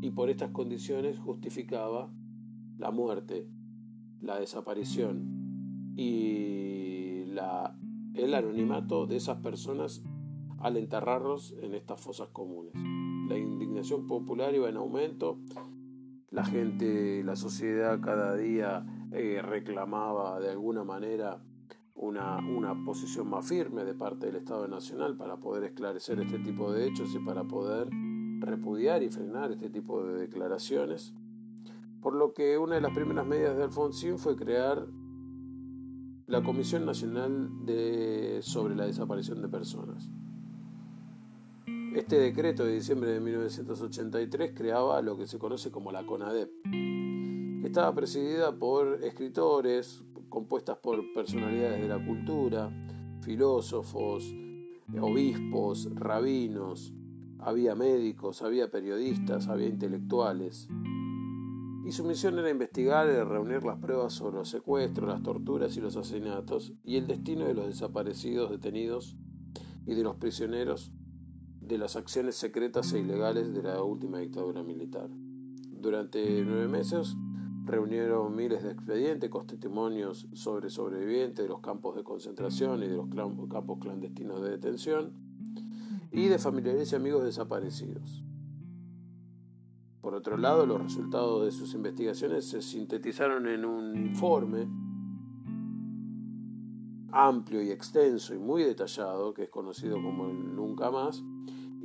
y 0.00 0.10
por 0.10 0.30
estas 0.30 0.50
condiciones 0.50 1.18
justificaba 1.18 2.10
la 2.78 2.90
muerte, 2.90 3.46
la 4.22 4.40
desaparición 4.40 5.92
y 5.94 7.24
la, 7.26 7.78
el 8.14 8.34
anonimato 8.34 9.06
de 9.06 9.16
esas 9.16 9.38
personas 9.42 10.02
al 10.58 10.78
enterrarlos 10.78 11.54
en 11.60 11.74
estas 11.74 12.00
fosas 12.00 12.28
comunes. 12.28 12.72
Popular 14.06 14.54
iba 14.54 14.68
en 14.68 14.76
aumento, 14.76 15.38
la 16.30 16.44
gente, 16.44 17.24
la 17.24 17.34
sociedad 17.34 18.00
cada 18.00 18.36
día 18.36 18.84
eh, 19.12 19.40
reclamaba 19.42 20.38
de 20.38 20.50
alguna 20.50 20.84
manera 20.84 21.42
una, 21.94 22.38
una, 22.38 22.84
posición 22.84 23.28
más 23.28 23.48
firme 23.48 23.84
de 23.84 23.94
parte 23.94 24.26
del 24.26 24.36
Estado 24.36 24.68
Nacional 24.68 25.16
para 25.16 25.38
poder 25.38 25.64
esclarecer 25.64 26.20
este 26.20 26.38
tipo 26.38 26.72
de 26.72 26.86
hechos 26.86 27.14
y 27.14 27.18
para 27.18 27.44
poder 27.44 27.88
repudiar 28.38 29.02
y 29.02 29.10
frenar 29.10 29.50
este 29.52 29.70
tipo 29.70 30.04
de 30.04 30.20
declaraciones. 30.20 31.14
Por 32.00 32.14
lo 32.14 32.32
que 32.32 32.58
una 32.58 32.76
de 32.76 32.80
las 32.80 32.94
primeras 32.94 33.26
medidas 33.26 33.56
de 33.56 33.64
Alfonsín 33.64 34.18
fue 34.18 34.36
crear 34.36 34.86
la 36.26 36.42
Comisión 36.42 36.86
Nacional 36.86 37.50
sobre 38.40 38.76
la 38.76 38.86
Desaparición 38.86 39.42
de 39.42 39.48
Personas. 39.48 40.08
Este 41.94 42.20
decreto 42.20 42.64
de 42.64 42.74
diciembre 42.74 43.10
de 43.10 43.20
1983 43.20 44.52
creaba 44.54 45.02
lo 45.02 45.16
que 45.16 45.26
se 45.26 45.40
conoce 45.40 45.72
como 45.72 45.90
la 45.90 46.06
CONADEP, 46.06 46.50
estaba 47.64 47.92
presidida 47.94 48.56
por 48.56 49.02
escritores, 49.02 50.04
compuestas 50.28 50.78
por 50.78 51.12
personalidades 51.12 51.80
de 51.80 51.88
la 51.88 52.04
cultura, 52.04 52.70
filósofos, 53.22 54.24
obispos, 55.00 55.88
rabinos, 55.94 56.94
había 57.40 57.74
médicos, 57.74 58.42
había 58.42 58.70
periodistas, 58.70 59.48
había 59.48 59.66
intelectuales. 59.66 60.68
Y 61.84 61.90
su 61.90 62.04
misión 62.04 62.38
era 62.38 62.50
investigar 62.50 63.08
y 63.08 63.22
reunir 63.24 63.64
las 63.64 63.78
pruebas 63.78 64.12
sobre 64.12 64.36
los 64.36 64.48
secuestros, 64.48 65.08
las 65.08 65.22
torturas 65.24 65.76
y 65.76 65.80
los 65.80 65.96
asesinatos 65.96 66.72
y 66.84 66.96
el 66.96 67.08
destino 67.08 67.46
de 67.46 67.54
los 67.54 67.66
desaparecidos, 67.66 68.50
detenidos 68.50 69.16
y 69.86 69.94
de 69.94 70.02
los 70.04 70.16
prisioneros 70.16 70.92
de 71.70 71.78
las 71.78 71.94
acciones 71.94 72.34
secretas 72.34 72.92
e 72.92 72.98
ilegales 72.98 73.54
de 73.54 73.62
la 73.62 73.80
última 73.80 74.18
dictadura 74.18 74.64
militar. 74.64 75.08
Durante 75.70 76.44
nueve 76.44 76.66
meses 76.66 77.16
reunieron 77.64 78.34
miles 78.34 78.64
de 78.64 78.72
expedientes 78.72 79.30
con 79.30 79.46
testimonios 79.46 80.26
sobre 80.32 80.68
sobrevivientes 80.68 81.44
de 81.44 81.48
los 81.48 81.60
campos 81.60 81.94
de 81.94 82.02
concentración 82.02 82.82
y 82.82 82.88
de 82.88 82.96
los 82.96 83.08
campos 83.48 83.78
clandestinos 83.78 84.42
de 84.42 84.50
detención 84.50 85.12
y 86.10 86.26
de 86.26 86.40
familiares 86.40 86.90
y 86.90 86.96
amigos 86.96 87.22
desaparecidos. 87.22 88.24
Por 90.00 90.16
otro 90.16 90.38
lado, 90.38 90.66
los 90.66 90.82
resultados 90.82 91.44
de 91.44 91.52
sus 91.52 91.72
investigaciones 91.74 92.48
se 92.48 92.62
sintetizaron 92.62 93.46
en 93.46 93.64
un 93.64 93.96
informe 93.96 94.66
amplio 97.12 97.62
y 97.62 97.70
extenso 97.70 98.34
y 98.34 98.38
muy 98.38 98.64
detallado, 98.64 99.34
que 99.34 99.44
es 99.44 99.50
conocido 99.50 100.02
como 100.02 100.30
el 100.30 100.56
Nunca 100.56 100.90
Más, 100.90 101.22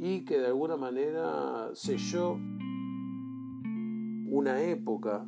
y 0.06 0.24
que 0.24 0.38
de 0.38 0.46
alguna 0.46 0.78
manera 0.78 1.72
selló 1.74 2.38
una 4.30 4.62
época, 4.62 5.28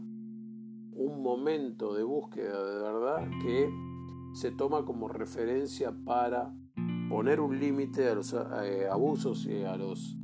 un 0.91 1.23
momento 1.23 1.95
de 1.95 2.03
búsqueda 2.03 2.63
de 2.63 2.79
verdad 2.83 3.27
que 3.41 3.71
se 4.33 4.51
toma 4.51 4.85
como 4.85 5.07
referencia 5.07 5.91
para 6.05 6.53
poner 7.09 7.39
un 7.39 7.59
límite 7.59 8.07
a 8.07 8.13
los 8.13 8.33
eh, 8.33 8.87
abusos 8.87 9.47
y 9.47 9.63
a 9.63 9.75
los 9.77 10.15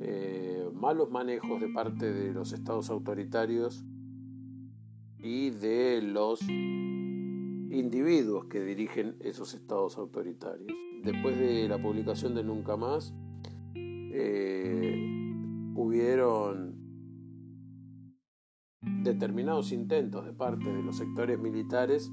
eh, 0.00 0.66
malos 0.72 1.10
manejos 1.10 1.60
de 1.60 1.68
parte 1.68 2.10
de 2.10 2.32
los 2.32 2.54
estados 2.54 2.88
autoritarios 2.88 3.84
y 5.18 5.50
de 5.50 6.00
los 6.00 6.40
individuos 6.48 8.46
que 8.46 8.62
dirigen 8.62 9.16
esos 9.20 9.52
estados 9.52 9.98
autoritarios. 9.98 10.72
Después 11.02 11.38
de 11.38 11.68
la 11.68 11.76
publicación 11.76 12.34
de 12.34 12.42
Nunca 12.42 12.78
Más, 12.78 13.12
eh, 14.20 14.96
hubieron 15.76 16.76
determinados 19.04 19.70
intentos 19.70 20.26
de 20.26 20.32
parte 20.32 20.68
de 20.68 20.82
los 20.82 20.96
sectores 20.96 21.38
militares 21.38 22.10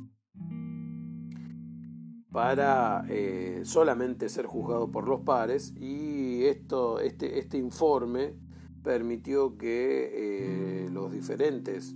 para 2.31 3.05
eh, 3.09 3.61
solamente 3.63 4.29
ser 4.29 4.45
juzgado 4.45 4.91
por 4.91 5.07
los 5.07 5.21
pares 5.21 5.73
y 5.77 6.43
esto, 6.43 6.99
este, 6.99 7.39
este 7.39 7.57
informe 7.57 8.35
permitió 8.83 9.57
que 9.57 10.85
eh, 10.85 10.89
los 10.91 11.11
diferentes 11.11 11.95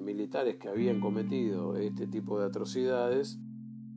militares 0.00 0.56
que 0.56 0.68
habían 0.68 1.00
cometido 1.00 1.76
este 1.76 2.06
tipo 2.06 2.38
de 2.38 2.46
atrocidades 2.46 3.38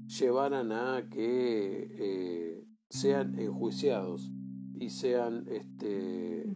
llevaran 0.08 0.74
a 0.74 1.08
que 1.10 2.66
sean 2.90 3.40
enjuiciados 3.40 4.34
y 4.80 4.90
sean 4.90 5.46
este, 5.48 6.56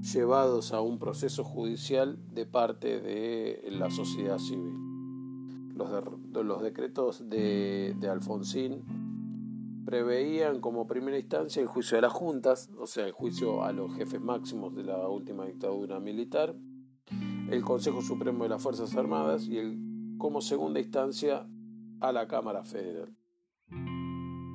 llevados 0.00 0.72
a 0.72 0.80
un 0.80 0.98
proceso 0.98 1.44
judicial 1.44 2.18
de 2.32 2.46
parte 2.46 3.00
de 3.00 3.62
la 3.70 3.90
sociedad 3.90 4.38
civil. 4.38 4.74
Los, 5.74 5.90
los 6.32 6.62
decretos 6.62 7.28
de, 7.28 7.96
de, 7.98 8.08
Alfonsín 8.08 8.84
preveían 9.84 10.60
como 10.60 10.86
primera 10.86 11.18
instancia 11.18 11.60
el 11.60 11.68
juicio 11.68 11.96
de 11.96 12.02
las 12.02 12.12
juntas, 12.12 12.70
o 12.78 12.86
sea, 12.86 13.06
el 13.06 13.12
juicio 13.12 13.64
a 13.64 13.72
los 13.72 13.94
jefes 13.96 14.20
máximos 14.20 14.74
de 14.74 14.84
la 14.84 15.08
última 15.08 15.46
dictadura 15.46 15.98
militar, 15.98 16.54
el 17.50 17.62
Consejo 17.62 18.02
Supremo 18.02 18.44
de 18.44 18.50
las 18.50 18.62
Fuerzas 18.62 18.94
Armadas 18.94 19.46
y 19.46 19.58
el, 19.58 20.16
como 20.18 20.40
segunda 20.40 20.80
instancia 20.80 21.46
a 22.00 22.12
la 22.12 22.26
Cámara 22.28 22.64
Federal. 22.64 23.14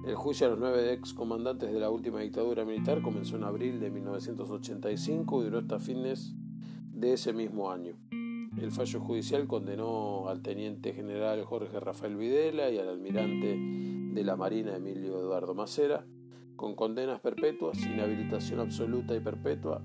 El 0.10 0.16
juicio 0.16 0.48
a 0.48 0.50
los 0.50 0.58
nueve 0.58 0.92
excomandantes 0.92 1.72
de 1.72 1.80
la 1.80 1.92
última 1.92 2.22
dictadura 2.22 2.66
militar 2.66 3.00
comenzó 3.04 3.36
en 3.36 3.44
abril 3.44 3.80
de 3.80 3.92
1985 3.92 5.40
y 5.40 5.46
duró 5.46 5.60
hasta 5.60 5.78
fines 5.78 6.34
de 6.92 7.14
ese 7.14 7.32
mismo 7.32 7.72
año. 7.72 7.96
El 8.60 8.72
fallo 8.72 9.02
judicial 9.02 9.46
condenó 9.46 10.28
al 10.28 10.42
teniente 10.42 10.94
general 10.94 11.44
Jorge 11.44 11.80
Rafael 11.80 12.16
Videla 12.16 12.72
y 12.72 12.80
al 12.80 12.90
almirante 12.90 13.56
de 13.56 14.24
la 14.24 14.36
Marina 14.36 14.78
Emilio 14.78 15.20
Eduardo 15.20 15.54
Macera 15.54 16.08
con 16.56 16.74
condenas 16.74 17.20
perpetuas, 17.20 17.80
inhabilitación 17.86 18.62
absoluta 18.62 19.16
y 19.16 19.20
perpetua, 19.20 19.84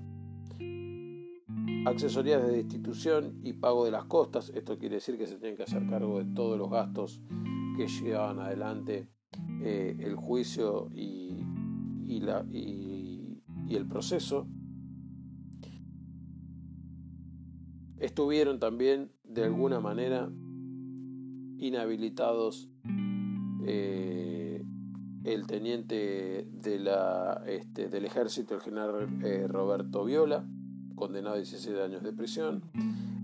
accesorías 1.85 2.41
de 2.47 2.63
destitución 2.63 3.41
y 3.43 3.53
pago 3.53 3.85
de 3.85 3.91
las 3.91 4.05
costas. 4.05 4.51
Esto 4.55 4.79
quiere 4.79 4.95
decir 4.95 5.19
que 5.19 5.27
se 5.27 5.37
tienen 5.37 5.55
que 5.55 5.63
hacer 5.63 5.87
cargo 5.87 6.17
de 6.17 6.33
todos 6.33 6.57
los 6.57 6.71
gastos 6.71 7.21
que 7.77 7.87
llevaban 7.87 8.39
adelante 8.39 9.07
eh, 9.61 9.95
el 9.99 10.15
juicio 10.15 10.89
y, 10.93 12.19
la, 12.21 12.45
y, 12.51 13.39
el 13.69 13.87
proceso, 13.87 14.47
estuvieron 17.97 18.59
también 18.59 19.11
de 19.23 19.43
alguna 19.43 19.79
manera 19.79 20.29
inhabilitados 21.57 22.69
eh, 23.65 24.63
el 25.23 25.47
teniente 25.47 26.47
de 26.51 26.79
la, 26.79 27.43
este, 27.47 27.89
del 27.89 28.05
ejército, 28.05 28.55
el 28.55 28.61
general 28.61 29.07
eh, 29.23 29.47
Roberto 29.47 30.05
Viola, 30.05 30.45
condenado 30.95 31.35
a 31.35 31.37
16 31.37 31.77
años 31.79 32.03
de 32.03 32.13
prisión, 32.13 32.63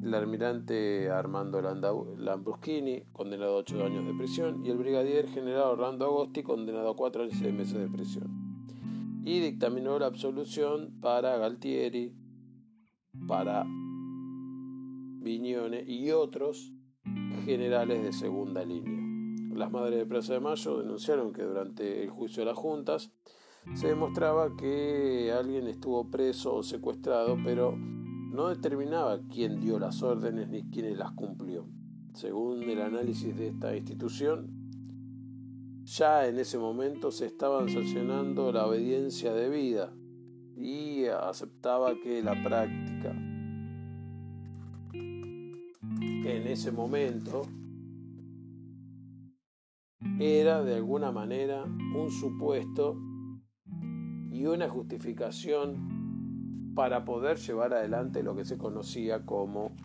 el 0.03 0.13
almirante 0.13 1.09
Armando 1.09 1.61
Lambruschini, 1.61 3.03
condenado 3.11 3.55
a 3.55 3.59
8 3.59 3.85
años 3.85 4.05
de 4.05 4.13
prisión, 4.13 4.65
y 4.65 4.69
el 4.69 4.77
brigadier 4.77 5.27
general 5.27 5.73
Orlando 5.73 6.05
Agosti, 6.05 6.43
condenado 6.43 6.89
a 6.89 6.95
4 6.95 7.23
años 7.23 7.35
y 7.35 7.39
6 7.39 7.53
meses 7.53 7.79
de 7.79 7.87
prisión. 7.87 9.21
Y 9.23 9.39
dictaminó 9.39 9.99
la 9.99 10.07
absolución 10.07 10.99
para 10.99 11.37
Galtieri, 11.37 12.15
para 13.27 13.65
Viñone 15.23 15.83
y 15.85 16.09
otros 16.11 16.73
generales 17.45 18.03
de 18.03 18.11
segunda 18.11 18.65
línea. 18.65 18.99
Las 19.55 19.71
madres 19.71 19.99
de 19.99 20.05
Plaza 20.07 20.33
de 20.33 20.39
Mayo 20.39 20.79
denunciaron 20.79 21.33
que 21.33 21.43
durante 21.43 22.03
el 22.03 22.09
juicio 22.09 22.41
de 22.41 22.47
las 22.47 22.57
juntas 22.57 23.11
se 23.75 23.89
demostraba 23.89 24.55
que 24.55 25.31
alguien 25.31 25.67
estuvo 25.67 26.09
preso 26.09 26.55
o 26.55 26.63
secuestrado, 26.63 27.37
pero 27.43 27.77
no 28.31 28.47
determinaba 28.47 29.19
quién 29.29 29.59
dio 29.59 29.77
las 29.77 30.01
órdenes 30.01 30.47
ni 30.47 30.63
quién 30.69 30.97
las 30.97 31.11
cumplió. 31.11 31.67
Según 32.13 32.63
el 32.63 32.81
análisis 32.81 33.35
de 33.35 33.49
esta 33.49 33.75
institución, 33.75 34.49
ya 35.83 36.25
en 36.25 36.39
ese 36.39 36.57
momento 36.57 37.11
se 37.11 37.25
estaban 37.25 37.67
sancionando 37.69 38.51
la 38.53 38.65
obediencia 38.65 39.33
debida 39.33 39.93
y 40.55 41.05
aceptaba 41.05 41.93
que 42.01 42.23
la 42.23 42.41
práctica 42.41 43.11
en 44.93 46.47
ese 46.47 46.71
momento 46.71 47.41
era 50.19 50.63
de 50.63 50.75
alguna 50.75 51.11
manera 51.11 51.63
un 51.63 52.09
supuesto 52.09 52.97
y 54.31 54.45
una 54.45 54.69
justificación 54.69 55.90
para 56.75 57.05
poder 57.05 57.37
llevar 57.37 57.73
adelante 57.73 58.23
lo 58.23 58.35
que 58.35 58.45
se 58.45 58.57
conocía 58.57 59.25
como 59.25 59.75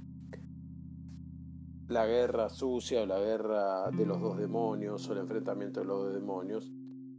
la 1.88 2.06
guerra 2.06 2.48
sucia 2.48 3.02
o 3.02 3.06
la 3.06 3.18
guerra 3.18 3.90
de 3.90 4.06
los 4.06 4.20
dos 4.20 4.38
demonios 4.38 5.08
o 5.08 5.12
el 5.12 5.20
enfrentamiento 5.20 5.80
de 5.80 5.86
los 5.86 6.04
dos 6.04 6.14
demonios, 6.14 6.72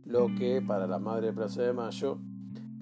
lo 0.05 0.27
que 0.37 0.61
para 0.61 0.87
la 0.87 0.99
madre 0.99 1.27
de 1.27 1.33
Plaza 1.33 1.63
de 1.63 1.73
Mayo 1.73 2.19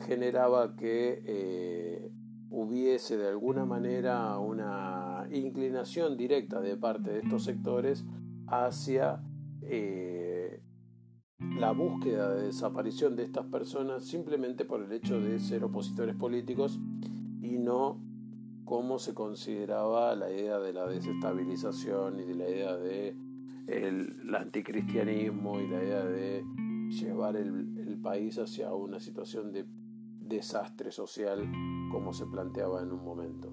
generaba 0.05 0.75
que 0.75 1.21
eh, 1.25 2.11
hubiese 2.49 3.17
de 3.17 3.29
alguna 3.29 3.65
manera 3.65 4.37
una 4.39 5.27
inclinación 5.31 6.17
directa 6.17 6.59
de 6.59 6.77
parte 6.77 7.11
de 7.11 7.19
estos 7.19 7.43
sectores 7.43 8.05
hacia 8.47 9.23
eh, 9.61 10.24
la 11.39 11.71
búsqueda 11.71 12.33
de 12.33 12.47
desaparición 12.47 13.15
de 13.15 13.23
estas 13.23 13.45
personas 13.47 14.05
simplemente 14.05 14.65
por 14.65 14.81
el 14.81 14.91
hecho 14.91 15.19
de 15.19 15.39
ser 15.39 15.63
opositores 15.63 16.15
políticos 16.15 16.79
y 17.41 17.57
no 17.57 17.99
cómo 18.63 18.99
se 18.99 19.13
consideraba 19.13 20.15
la 20.15 20.31
idea 20.31 20.59
de 20.59 20.73
la 20.73 20.87
desestabilización 20.87 22.19
y 22.19 22.23
de 22.23 22.35
la 22.35 22.49
idea 22.49 22.75
de 22.75 23.15
el, 23.67 24.35
anticristianismo 24.35 25.59
y 25.59 25.67
la 25.67 25.83
idea 25.83 26.05
de 26.05 26.43
llevar 26.89 27.35
el, 27.35 27.73
país 28.03 28.37
hacia 28.37 28.71
una 28.71 28.99
situación 28.99 29.51
de 29.51 29.65
desastre 30.19 30.91
social 30.91 31.51
como 31.91 32.13
se 32.13 32.27
planteaba 32.27 32.83
en 32.83 32.91
un 32.91 33.03
momento. 33.03 33.51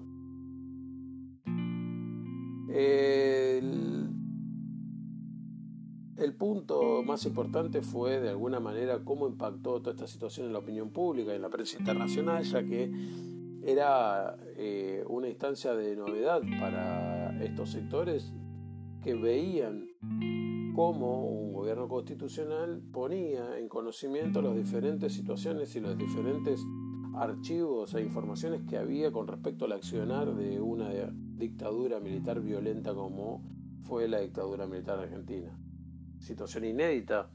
El, 6.23 6.33
punto 6.33 7.03
más 7.03 7.25
importante 7.25 7.81
fue 7.81 8.19
de 8.19 8.29
alguna 8.29 8.59
manera 8.59 9.03
cómo 9.03 9.27
impactó 9.27 9.81
toda 9.81 9.91
esta 9.91 10.07
situación 10.07 10.47
en 10.47 10.53
la 10.53 10.59
opinión 10.59 10.89
pública 10.89 11.31
y 11.31 11.35
en 11.35 11.41
la 11.41 11.49
prensa 11.49 11.77
internacional, 11.77 12.43
ya 12.43 12.63
que 12.63 12.91
era 13.63 14.37
eh, 14.57 15.03
una 15.07 15.29
instancia 15.29 15.73
de 15.73 15.95
novedad 15.95 16.41
para 16.59 17.41
estos 17.43 17.69
sectores 17.71 18.33
que 19.01 19.13
veían 19.13 19.87
cómo 20.75 21.25
un 21.27 21.53
gobierno 21.53 21.87
constitucional 21.87 22.81
ponía 22.91 23.57
en 23.59 23.67
conocimiento 23.67 24.41
las 24.41 24.55
diferentes 24.55 25.13
situaciones 25.13 25.75
y 25.75 25.79
los 25.79 25.97
diferentes 25.97 26.65
archivos 27.15 27.93
e 27.93 28.01
informaciones 28.01 28.61
que 28.63 28.77
había 28.77 29.11
con 29.11 29.27
respecto 29.27 29.65
al 29.65 29.73
accionar 29.73 30.33
de 30.35 30.59
una 30.59 30.89
dictadura 31.37 31.99
militar 31.99 32.41
violenta 32.41 32.93
como 32.93 33.43
fue 33.81 34.07
la 34.07 34.19
dictadura 34.19 34.65
militar 34.67 34.99
argentina. 34.99 35.57
Situación 36.23 36.63
inédita 36.63 37.29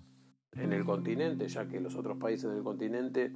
en 0.53 0.73
el 0.73 0.83
continente, 0.87 1.47
ya 1.47 1.69
que 1.69 1.79
los 1.79 1.95
otros 1.95 2.17
países 2.17 2.51
del 2.51 2.63
continente 2.63 3.35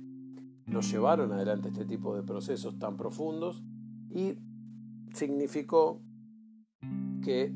no 0.65 0.81
llevaron 0.81 1.31
adelante 1.31 1.69
este 1.69 1.85
tipo 1.85 2.17
de 2.17 2.23
procesos 2.23 2.79
tan 2.79 2.97
profundos 2.97 3.63
y 4.11 4.39
significó 5.13 6.01
que 7.23 7.55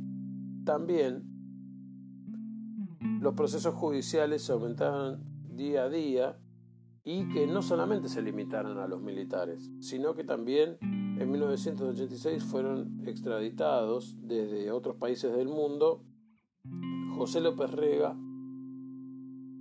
también 0.67 1.25
los 3.23 3.33
procesos 3.33 3.75
judiciales 3.75 4.43
se 4.43 4.53
aumentaban 4.53 5.25
día 5.57 5.85
a 5.85 5.89
día 5.89 6.39
y 7.03 7.27
que 7.31 7.47
no 7.47 7.63
solamente 7.63 8.11
se 8.11 8.21
limitaran 8.21 8.77
a 8.77 8.89
los 8.89 9.01
militares, 9.01 9.71
sino 9.81 10.15
que 10.15 10.25
también 10.25 10.77
en 10.83 11.31
1986 11.31 12.45
fueron 12.45 13.01
extraditados 13.07 14.19
desde 14.21 14.71
otros 14.71 14.97
países 14.97 15.35
del 15.35 15.49
mundo 15.49 16.05
José 17.17 17.41
López 17.41 17.71
Rega, 17.71 18.15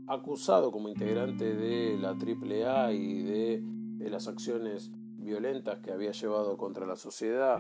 acusado 0.08 0.72
como 0.72 0.90
integrante 0.90 1.56
de 1.56 1.98
la 1.98 2.10
AAA 2.10 2.92
y 2.92 3.24
de, 3.24 3.64
las 4.10 4.28
acciones 4.28 4.92
violentas 5.18 5.80
que 5.80 5.92
había 5.92 6.12
llevado 6.12 6.58
contra 6.58 6.86
la 6.86 6.98
sociedad 6.98 7.60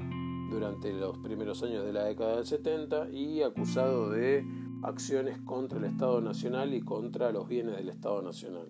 durante 0.49 0.91
los 0.91 1.17
primeros 1.19 1.63
años 1.63 1.85
de 1.85 1.93
la 1.93 2.03
década 2.03 2.35
del 2.35 2.45
70 2.45 3.09
y 3.11 3.41
acusado 3.41 4.09
de 4.09 4.45
acciones 4.83 5.39
contra 5.39 5.79
el 5.79 5.85
Estado 5.85 6.19
Nacional 6.19 6.73
y 6.73 6.81
contra 6.81 7.31
los 7.31 7.47
bienes 7.47 7.77
del 7.77 7.87
Estado 7.87 8.21
Nacional. 8.21 8.69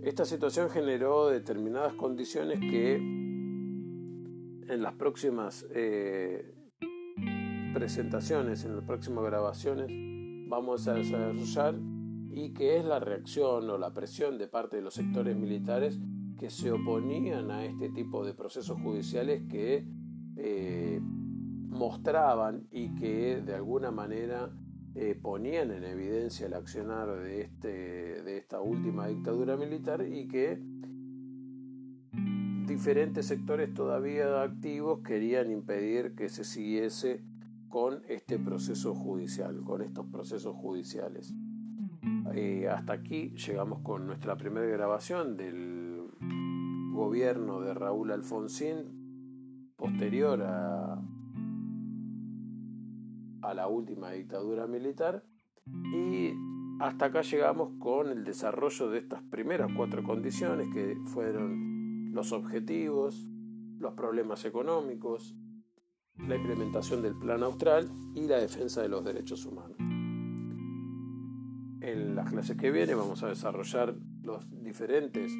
Esta 0.00 0.26
situación 0.26 0.68
generó 0.68 1.28
determinadas 1.28 1.94
condiciones 1.94 2.60
que 2.60 2.96
en 2.96 4.82
las 4.82 4.94
próximas 4.94 5.66
eh, 5.74 6.59
presentaciones, 7.72 8.64
en 8.64 8.76
las 8.76 8.84
próximas 8.84 9.24
grabaciones, 9.24 9.88
vamos 10.48 10.88
a 10.88 10.94
desarrollar 10.94 11.76
y 12.30 12.52
que 12.52 12.78
es 12.78 12.84
la 12.84 13.00
reacción 13.00 13.68
o 13.70 13.78
la 13.78 13.92
presión 13.92 14.38
de 14.38 14.48
parte 14.48 14.76
de 14.76 14.82
los 14.82 14.94
sectores 14.94 15.36
militares 15.36 15.98
que 16.38 16.50
se 16.50 16.72
oponían 16.72 17.50
a 17.50 17.64
este 17.64 17.90
tipo 17.90 18.24
de 18.24 18.34
procesos 18.34 18.80
judiciales 18.80 19.42
que 19.48 19.86
eh, 20.36 21.00
mostraban 21.02 22.66
y 22.70 22.94
que 22.94 23.40
de 23.40 23.54
alguna 23.54 23.90
manera 23.90 24.50
eh, 24.94 25.18
ponían 25.20 25.70
en 25.70 25.84
evidencia 25.84 26.46
el 26.46 26.54
accionar 26.54 27.08
de, 27.20 27.42
este, 27.42 27.68
de 28.22 28.38
esta 28.38 28.60
última 28.60 29.06
dictadura 29.06 29.56
militar 29.56 30.04
y 30.06 30.26
que 30.26 30.60
diferentes 32.66 33.26
sectores 33.26 33.72
todavía 33.74 34.42
activos 34.42 35.00
querían 35.00 35.50
impedir 35.50 36.14
que 36.14 36.28
se 36.28 36.44
siguiese 36.44 37.22
con 37.70 38.02
este 38.08 38.38
proceso 38.38 38.94
judicial, 38.94 39.62
con 39.64 39.80
estos 39.80 40.04
procesos 40.06 40.54
judiciales. 40.56 41.32
Eh, 42.34 42.68
hasta 42.68 42.92
aquí 42.92 43.30
llegamos 43.30 43.80
con 43.80 44.06
nuestra 44.06 44.36
primera 44.36 44.66
grabación 44.66 45.36
del 45.36 46.10
gobierno 46.92 47.60
de 47.60 47.72
Raúl 47.72 48.10
Alfonsín 48.10 49.72
posterior 49.76 50.42
a, 50.42 51.00
a 53.42 53.54
la 53.54 53.68
última 53.68 54.10
dictadura 54.10 54.66
militar 54.66 55.24
y 55.94 56.32
hasta 56.80 57.06
acá 57.06 57.22
llegamos 57.22 57.70
con 57.78 58.08
el 58.08 58.24
desarrollo 58.24 58.90
de 58.90 58.98
estas 58.98 59.22
primeras 59.22 59.70
cuatro 59.76 60.02
condiciones 60.02 60.68
que 60.74 60.96
fueron 61.06 62.12
los 62.12 62.32
objetivos, 62.32 63.26
los 63.78 63.94
problemas 63.94 64.44
económicos, 64.44 65.36
la 66.28 66.36
implementación 66.36 67.02
del 67.02 67.14
plan 67.16 67.42
austral 67.42 67.90
y 68.14 68.26
la 68.26 68.38
defensa 68.38 68.82
de 68.82 68.88
los 68.88 69.04
derechos 69.04 69.44
humanos. 69.46 69.76
En 71.80 72.14
las 72.14 72.30
clases 72.30 72.56
que 72.56 72.70
vienen 72.70 72.96
vamos 72.96 73.22
a 73.22 73.28
desarrollar 73.28 73.94
los 74.22 74.46
diferentes 74.62 75.32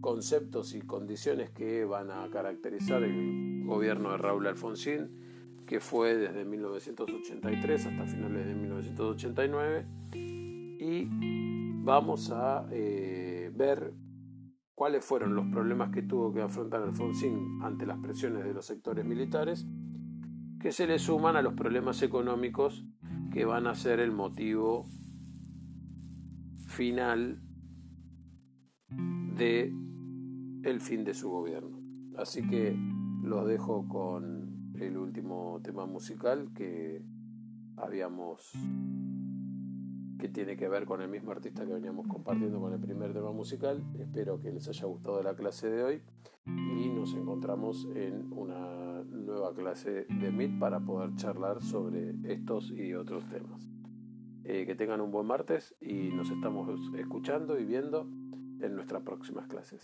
conceptos 0.00 0.74
y 0.74 0.80
condiciones 0.80 1.50
que 1.50 1.84
van 1.84 2.10
a 2.10 2.28
caracterizar 2.30 3.02
el 3.02 3.64
gobierno 3.64 4.12
de 4.12 4.18
Raúl 4.18 4.46
Alfonsín 4.46 5.10
que 5.68 5.80
fue 5.80 6.16
desde 6.16 6.46
1983 6.46 7.86
hasta 7.86 8.06
finales 8.06 8.46
de 8.46 8.54
1989 8.54 9.84
y 10.80 11.06
vamos 11.84 12.30
a 12.30 12.66
eh, 12.70 13.52
ver 13.54 13.92
cuáles 14.78 15.04
fueron 15.04 15.34
los 15.34 15.44
problemas 15.48 15.90
que 15.90 16.02
tuvo 16.02 16.32
que 16.32 16.40
afrontar 16.40 16.82
Alfonsín 16.82 17.58
ante 17.64 17.84
las 17.84 17.98
presiones 17.98 18.44
de 18.44 18.54
los 18.54 18.64
sectores 18.64 19.04
militares, 19.04 19.66
que 20.60 20.70
se 20.70 20.86
le 20.86 21.00
suman 21.00 21.34
a 21.34 21.42
los 21.42 21.54
problemas 21.54 22.00
económicos 22.02 22.86
que 23.32 23.44
van 23.44 23.66
a 23.66 23.74
ser 23.74 23.98
el 23.98 24.12
motivo 24.12 24.86
final 26.68 27.40
de 29.36 29.72
el 30.62 30.80
fin 30.80 31.02
de 31.02 31.14
su 31.14 31.28
gobierno. 31.28 31.82
Así 32.16 32.46
que 32.46 32.76
los 33.24 33.48
dejo 33.48 33.88
con 33.88 34.74
el 34.78 34.96
último 34.96 35.60
tema 35.60 35.86
musical 35.86 36.52
que 36.54 37.02
habíamos 37.76 38.52
que 40.18 40.28
tiene 40.28 40.56
que 40.56 40.68
ver 40.68 40.84
con 40.84 41.00
el 41.00 41.08
mismo 41.08 41.30
artista 41.30 41.64
que 41.64 41.72
veníamos 41.72 42.06
compartiendo 42.06 42.60
con 42.60 42.72
el 42.72 42.80
primer 42.80 43.12
tema 43.12 43.32
musical. 43.32 43.82
Espero 43.98 44.40
que 44.40 44.50
les 44.50 44.68
haya 44.68 44.86
gustado 44.86 45.22
la 45.22 45.34
clase 45.34 45.70
de 45.70 45.82
hoy 45.82 46.02
y 46.46 46.88
nos 46.88 47.14
encontramos 47.14 47.88
en 47.94 48.32
una 48.32 49.04
nueva 49.04 49.54
clase 49.54 50.06
de 50.08 50.30
MIT 50.30 50.58
para 50.58 50.80
poder 50.80 51.14
charlar 51.14 51.62
sobre 51.62 52.14
estos 52.24 52.70
y 52.70 52.94
otros 52.94 53.26
temas. 53.28 53.68
Eh, 54.44 54.64
que 54.66 54.74
tengan 54.74 55.00
un 55.00 55.10
buen 55.10 55.26
martes 55.26 55.76
y 55.80 56.08
nos 56.08 56.30
estamos 56.30 56.68
escuchando 56.96 57.58
y 57.58 57.64
viendo 57.64 58.08
en 58.60 58.74
nuestras 58.74 59.02
próximas 59.02 59.46
clases. 59.46 59.82